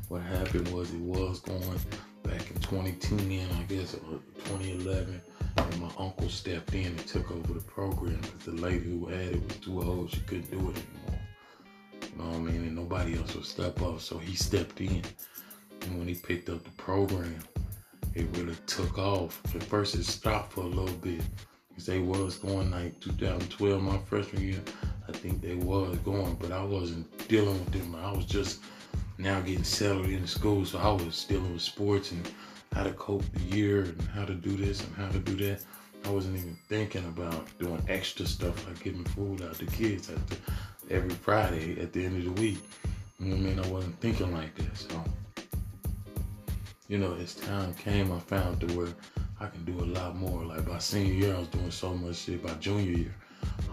What 0.09 0.22
happened 0.22 0.68
was 0.68 0.92
it 0.92 1.01
was 1.01 1.40
going 1.40 1.79
back 2.25 2.51
in 2.51 2.61
2010, 2.61 3.49
I 3.51 3.62
guess, 3.64 3.94
or 3.94 4.18
2011, 4.46 5.20
and 5.59 5.81
my 5.81 5.90
uncle 5.99 6.29
stepped 6.29 6.75
in 6.75 6.87
and 6.87 7.07
took 7.07 7.31
over 7.31 7.53
the 7.53 7.61
program 7.61 8.18
because 8.20 8.46
the 8.46 8.53
lady 8.53 8.85
who 8.85 9.07
had 9.07 9.35
it 9.35 9.46
was 9.46 9.57
too 9.59 9.81
old. 9.81 10.11
She 10.11 10.20
couldn't 10.20 10.51
do 10.51 10.59
it 10.59 10.62
anymore. 10.62 11.05
Know 12.16 12.24
what 12.24 12.35
I 12.37 12.38
mean? 12.38 12.62
And 12.62 12.76
nobody 12.76 13.16
else 13.16 13.35
would 13.35 13.44
step 13.44 13.81
up. 13.83 14.00
So 14.00 14.18
he 14.18 14.35
stepped 14.35 14.81
in. 14.81 15.02
And 15.83 15.98
when 15.98 16.09
he 16.09 16.14
picked 16.14 16.48
up 16.48 16.64
the 16.64 16.70
program, 16.70 17.38
it 18.14 18.26
really 18.37 18.57
took 18.66 18.98
off. 18.98 19.42
At 19.55 19.62
first, 19.62 19.94
it 19.94 20.05
stopped 20.05 20.52
for 20.52 20.62
a 20.62 20.66
little 20.66 20.96
bit 20.96 21.20
because 21.68 21.87
they 21.87 21.98
was 21.98 22.37
going 22.38 22.70
like 22.70 22.98
2012, 23.00 23.83
my 23.83 23.98
freshman 23.98 24.42
year. 24.42 24.61
I 25.09 25.12
think 25.12 25.42
they 25.42 25.55
was 25.55 25.96
going, 25.98 26.35
but 26.40 26.50
I 26.50 26.64
wasn't 26.64 27.29
dealing 27.29 27.59
with 27.59 27.72
them. 27.72 27.94
I 27.94 28.11
was 28.12 28.24
just 28.24 28.61
now 29.18 29.40
getting 29.40 29.64
settled 29.64 30.07
in 30.07 30.26
school, 30.26 30.64
so 30.64 30.79
I 30.79 30.90
was 30.90 31.24
dealing 31.24 31.52
with 31.52 31.62
sports 31.62 32.12
and 32.12 32.29
how 32.72 32.85
to 32.85 32.92
cope 32.92 33.24
the 33.33 33.57
year 33.57 33.83
and 33.83 34.02
how 34.14 34.24
to 34.24 34.35
do 34.35 34.57
this 34.57 34.83
and 34.83 34.94
how 34.94 35.09
to 35.09 35.18
do 35.18 35.37
that. 35.37 35.62
I 36.05 36.11
wasn't 36.11 36.37
even 36.37 36.57
thinking 36.68 37.05
about 37.07 37.46
doing 37.59 37.83
extra 37.88 38.26
stuff 38.26 38.66
like 38.66 38.83
giving 38.83 39.05
food 39.05 39.42
out 39.42 39.55
to 39.55 39.66
kids 39.66 40.07
the, 40.07 40.37
every 40.90 41.11
Friday 41.11 41.81
at 41.81 41.92
the 41.92 42.05
end 42.05 42.18
of 42.18 42.35
the 42.35 42.40
week. 42.40 42.59
You 43.18 43.35
know 43.35 43.37
I 43.37 43.38
mean? 43.38 43.59
I 43.59 43.68
wasn't 43.68 44.01
thinking 44.01 44.33
like 44.33 44.55
that, 44.57 44.77
so 44.77 45.03
you 46.88 46.99
know, 46.99 47.16
as 47.20 47.35
time 47.35 47.75
came, 47.75 48.12
I 48.12 48.18
found 48.20 48.61
to 48.61 48.66
where 48.77 48.94
I 49.40 49.46
can 49.46 49.64
do 49.64 49.72
a 49.81 49.87
lot 49.87 50.16
more. 50.16 50.44
Like 50.44 50.68
by 50.68 50.79
senior 50.79 51.14
year, 51.14 51.35
I 51.35 51.40
was 51.40 51.49
doing 51.49 51.70
so 51.70 51.94
much 51.94 52.16
shit. 52.16 52.42
By 52.44 52.53
junior 52.55 52.99
year, 52.99 53.14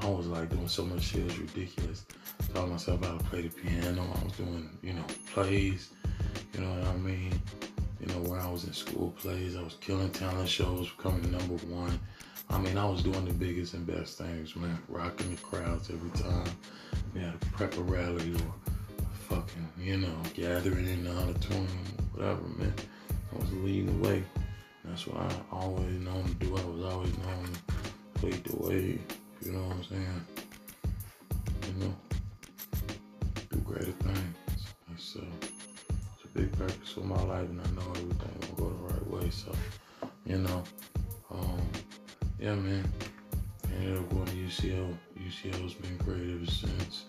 I 0.02 0.10
was 0.10 0.28
like 0.28 0.50
doing 0.50 0.68
so 0.68 0.84
much 0.84 1.04
shit. 1.04 1.22
It 1.22 1.26
was 1.26 1.40
ridiculous. 1.40 2.06
Taught 2.54 2.70
myself 2.70 3.06
how 3.06 3.18
to 3.18 3.24
play 3.26 3.44
the 3.44 3.50
piano. 3.50 4.04
I 4.20 4.24
was 4.24 4.34
doing, 4.34 4.70
you 4.82 4.94
know, 4.94 5.06
plays. 5.32 5.92
You 6.54 6.62
know 6.62 6.70
what 6.72 6.88
I 6.88 6.98
mean? 6.98 7.32
You 8.00 8.08
know, 8.08 8.30
where 8.30 8.40
I 8.40 8.50
was 8.50 8.66
in 8.66 8.74
school 8.74 9.14
plays, 9.18 9.56
I 9.56 9.62
was 9.62 9.78
killing 9.80 10.10
talent 10.10 10.50
shows, 10.50 10.90
becoming 10.90 11.32
number 11.32 11.56
one. 11.68 12.00
I 12.50 12.58
mean, 12.60 12.78
I 12.78 12.86
was 12.86 13.02
doing 13.02 13.26
the 13.26 13.34
biggest 13.34 13.74
and 13.74 13.86
best 13.86 14.18
things, 14.18 14.56
man. 14.56 14.78
Rocking 14.88 15.32
the 15.32 15.42
crowds 15.42 15.90
every 15.90 16.12
time. 16.12 16.48
We 17.14 17.22
had 17.22 17.34
a 17.34 17.46
prep 17.48 17.78
a 17.78 17.82
rally 17.82 18.34
or 18.34 18.54
fucking, 19.30 19.70
you 19.80 19.98
know, 19.98 20.16
gathering 20.34 20.88
in 20.88 21.04
the 21.04 21.12
auditorium, 21.12 21.68
whatever, 22.14 22.42
man. 22.58 22.74
I 23.34 23.40
was 23.40 23.52
leading 23.54 24.02
the 24.02 24.08
way. 24.08 24.24
That's 24.86 25.08
what 25.08 25.22
I 25.22 25.36
always 25.52 26.00
known 26.00 26.24
to 26.26 26.34
do. 26.36 26.56
I 26.56 26.66
was 26.66 26.94
always 26.94 27.18
known 27.20 27.50
to 28.20 28.26
lead 28.26 28.44
the 28.44 28.56
way. 28.58 29.00
You 29.42 29.52
know 29.52 29.64
what 29.64 29.78
I'm 29.78 29.84
saying? 29.84 30.28
You 31.68 31.86
know, 31.86 31.96
do 33.52 33.58
greater 33.60 33.92
things. 33.92 34.38
It's, 34.94 35.16
uh, 35.16 35.22
it's 35.90 36.26
a 36.26 36.38
big 36.38 36.52
purpose 36.58 36.92
for 36.92 37.02
my 37.02 37.22
life, 37.24 37.50
and 37.50 37.62
I 37.62 37.70
know 37.72 37.90
everything 37.92 38.56
will 38.58 38.70
go 38.70 38.70
the 38.70 38.94
right 38.94 39.08
way. 39.10 39.30
So, 39.30 39.52
you 40.26 40.38
know, 40.38 40.64
yeah, 42.44 42.56
man. 42.56 42.84
I 43.70 43.76
ended 43.76 44.00
up 44.00 44.10
going 44.10 44.26
to 44.26 44.34
UCL. 44.34 44.98
UCL's 45.18 45.76
been 45.76 45.96
great 45.98 46.30
ever 46.36 46.46
since. 46.46 47.06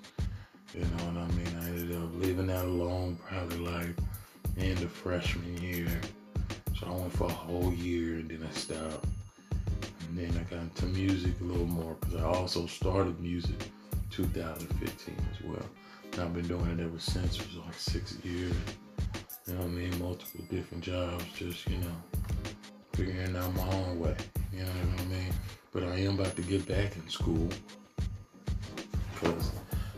You 0.73 0.83
know 0.83 1.05
what 1.07 1.17
I 1.17 1.27
mean? 1.33 1.59
I 1.61 1.67
ended 1.67 1.97
up 1.97 2.11
leaving 2.15 2.47
that 2.47 2.65
alone 2.65 3.19
probably 3.29 3.59
like 3.59 3.97
in 4.57 4.77
the 4.77 4.87
freshman 4.87 5.61
year. 5.61 5.89
So 6.79 6.87
I 6.87 6.91
went 6.93 7.13
for 7.13 7.25
a 7.27 7.33
whole 7.33 7.73
year 7.73 8.15
and 8.15 8.31
then 8.31 8.49
I 8.49 8.55
stopped. 8.55 9.07
And 10.07 10.19
then 10.19 10.31
I 10.39 10.55
got 10.55 10.63
into 10.63 10.87
music 10.87 11.33
a 11.41 11.45
little 11.45 11.67
more 11.67 11.97
because 12.01 12.15
I 12.15 12.25
also 12.25 12.67
started 12.67 13.19
music 13.19 13.59
2015 14.13 15.17
as 15.33 15.45
well. 15.45 15.67
And 16.13 16.21
I've 16.21 16.33
been 16.33 16.47
doing 16.47 16.79
it 16.79 16.81
ever 16.81 17.01
since. 17.01 17.41
It 17.41 17.47
was 17.49 17.57
like 17.57 17.75
six 17.75 18.17
years. 18.23 18.55
You 19.49 19.55
know 19.55 19.63
what 19.63 19.67
I 19.67 19.73
mean? 19.73 19.99
Multiple 19.99 20.45
different 20.49 20.85
jobs, 20.85 21.25
just, 21.35 21.69
you 21.69 21.79
know, 21.79 22.54
figuring 22.95 23.37
out 23.37 23.55
my 23.55 23.69
own 23.69 23.99
way. 23.99 24.17
You 24.53 24.61
know 24.61 24.71
what 24.71 25.01
I 25.01 25.05
mean? 25.07 25.33
But 25.73 25.83
I 25.85 25.97
am 26.01 26.19
about 26.19 26.37
to 26.37 26.43
get 26.43 26.67
back 26.67 26.97
in 26.97 27.09
school 27.09 27.49
because 29.13 29.53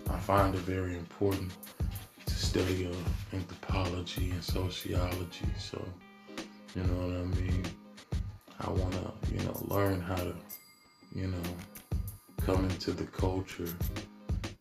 I 0.09 0.18
find 0.18 0.54
it 0.54 0.62
very 0.62 0.96
important 0.96 1.52
to 2.24 2.35
study 2.35 2.87
of 2.87 2.96
anthropology 3.35 4.30
and 4.30 4.42
sociology. 4.42 5.46
So, 5.59 5.85
you 6.74 6.82
know 6.85 6.94
what 7.06 7.16
I 7.16 7.24
mean? 7.40 7.64
I 8.61 8.70
want 8.70 8.92
to, 8.92 9.12
you 9.35 9.40
know, 9.44 9.62
learn 9.66 10.00
how 10.00 10.16
to, 10.16 10.35
you 11.14 11.26
know, 11.26 11.42
come 12.38 12.64
into 12.64 12.92
the 12.92 13.04
culture, 13.04 13.68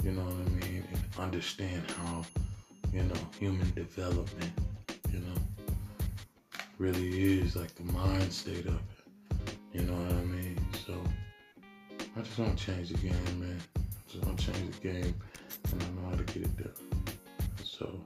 you 0.04 0.12
know 0.12 0.24
what 0.24 0.34
I 0.34 0.50
mean, 0.68 0.84
and 0.92 1.02
understand 1.20 1.84
how, 1.92 2.26
you 2.92 3.04
know, 3.04 3.16
human 3.40 3.72
development, 3.74 4.52
really 6.78 7.40
is 7.40 7.56
like 7.56 7.74
the 7.76 7.84
mind 7.84 8.32
state 8.32 8.66
of 8.66 8.76
it. 8.76 8.82
You 9.74 9.82
know 9.82 9.94
what 9.94 10.12
I 10.12 10.24
mean? 10.24 10.60
So 10.86 11.02
I 12.18 12.22
just 12.22 12.38
want 12.38 12.58
to 12.58 12.66
change 12.66 12.90
the 12.90 12.98
game, 12.98 13.40
man. 13.40 13.60
I 13.78 14.12
just 14.12 14.26
want 14.26 14.40
to 14.40 14.52
change 14.52 14.76
the 14.76 14.88
game, 14.88 15.16
and 15.72 15.84
I 15.84 15.86
know 16.02 16.10
how 16.10 16.16
to 16.16 16.24
get 16.24 16.44
it 16.44 16.58
done. 16.58 17.04
So, 17.64 18.00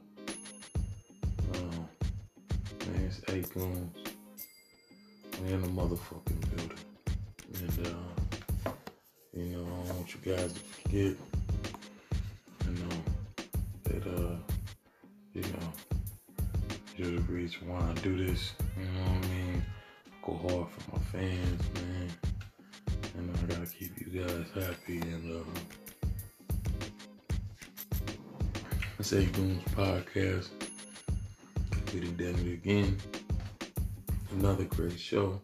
um, 1.55 1.88
man, 2.88 3.05
it's 3.05 3.21
eight 3.29 3.53
goons. 3.53 3.95
We 5.43 5.53
in 5.53 5.62
the 5.62 5.67
motherfucking 5.69 6.41
building, 6.55 6.77
and 7.53 7.88
uh, 7.88 8.71
you 9.34 9.45
know 9.45 9.63
I 9.63 9.88
don't 9.88 9.95
want 9.95 10.13
you 10.13 10.36
guys 10.36 10.51
to 10.53 10.60
forget, 10.60 11.15
you 12.65 12.71
know 12.71 12.95
that 13.84 14.05
uh, 14.08 14.36
you 15.34 15.41
know, 15.41 15.88
the 17.57 17.65
why 17.65 17.79
I 17.79 17.93
do 18.01 18.25
this. 18.25 18.53
You 18.77 18.85
know 18.85 19.01
what 19.01 19.25
I 19.25 19.27
mean? 19.27 19.65
Go 20.23 20.33
hard 20.33 20.69
for 20.71 20.91
my 20.91 21.03
fans, 21.12 21.62
man. 21.75 22.09
And 23.17 23.38
I 23.38 23.53
gotta 23.53 23.65
keep 23.65 23.91
you 23.99 24.21
guys 24.21 24.45
happy 24.53 24.99
and 24.99 25.35
uh 25.38 25.43
Let's 28.97 29.09
say 29.09 29.25
Goons 29.27 29.63
Podcast. 29.71 30.49
We 31.93 32.01
done 32.01 32.17
done 32.17 32.45
it 32.45 32.53
again. 32.53 32.97
Another 34.31 34.65
great 34.65 34.99
show. 34.99 35.41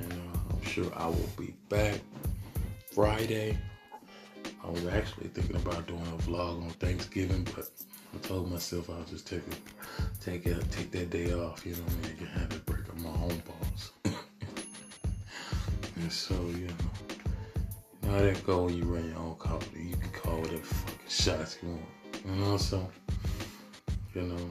And 0.00 0.12
uh, 0.12 0.38
I'm 0.50 0.62
sure 0.64 0.90
I 0.96 1.06
will 1.06 1.30
be 1.36 1.54
back 1.68 2.00
Friday. 2.92 3.58
I 4.64 4.70
was 4.70 4.86
actually 4.86 5.28
thinking 5.28 5.56
about 5.56 5.86
doing 5.86 6.00
a 6.00 6.22
vlog 6.22 6.62
on 6.62 6.70
Thanksgiving, 6.70 7.46
but 7.54 7.68
I 8.14 8.18
told 8.18 8.50
myself 8.50 8.90
I'll 8.90 9.04
just 9.04 9.26
take 9.26 9.46
it, 9.48 9.58
take 10.20 10.46
it, 10.46 10.70
take 10.70 10.90
that 10.92 11.10
day 11.10 11.32
off. 11.32 11.64
You 11.64 11.74
know 11.74 11.82
what 11.82 11.92
I 11.92 11.96
mean? 11.96 12.12
I 12.14 12.18
can 12.18 12.26
have 12.26 12.56
a 12.56 12.58
break 12.60 12.88
on 12.90 13.02
my 13.02 13.10
own 13.10 13.42
balls. 13.46 13.92
and 15.96 16.12
so 16.12 16.34
you 16.34 16.66
know, 16.66 16.74
you 18.02 18.08
know 18.08 18.22
that 18.22 18.46
go 18.46 18.64
when 18.64 18.76
you 18.76 18.84
run 18.84 19.08
your 19.08 19.18
own 19.18 19.36
company. 19.36 19.84
You 19.84 19.96
can 19.96 20.10
call 20.10 20.40
whatever 20.40 20.58
fucking 20.58 20.98
shots 21.08 21.58
you 21.62 21.70
want. 21.70 21.82
You 22.24 22.44
know, 22.44 22.56
so 22.56 22.88
you 24.14 24.22
know, 24.22 24.50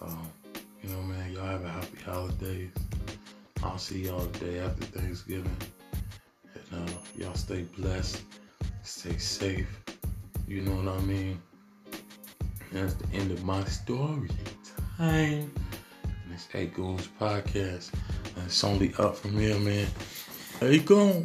um, 0.00 0.28
you 0.82 0.90
know, 0.90 1.02
man, 1.02 1.32
y'all 1.32 1.46
have 1.46 1.64
a 1.64 1.68
happy 1.68 2.02
holidays. 2.04 2.70
I'll 3.62 3.78
see 3.78 4.06
y'all 4.06 4.20
the 4.20 4.38
day 4.40 4.58
after 4.58 4.84
Thanksgiving. 4.84 5.56
And 6.70 6.88
uh, 6.88 6.92
y'all 7.16 7.34
stay 7.34 7.62
blessed, 7.78 8.22
stay 8.82 9.16
safe. 9.16 9.80
You 10.46 10.60
know 10.60 10.72
what 10.72 10.88
I 10.88 11.00
mean? 11.00 11.40
That's 12.74 12.94
the 12.94 13.16
end 13.16 13.30
of 13.30 13.44
my 13.44 13.62
story 13.66 14.28
time. 14.98 15.52
It's 16.32 16.48
Eight 16.54 16.74
Goons 16.74 17.08
Podcast. 17.20 17.92
And 18.34 18.46
it's 18.46 18.64
only 18.64 18.92
up 18.98 19.14
from 19.16 19.38
here, 19.38 19.56
man. 19.60 19.86
Hey, 20.58 20.80
go. 20.80 21.24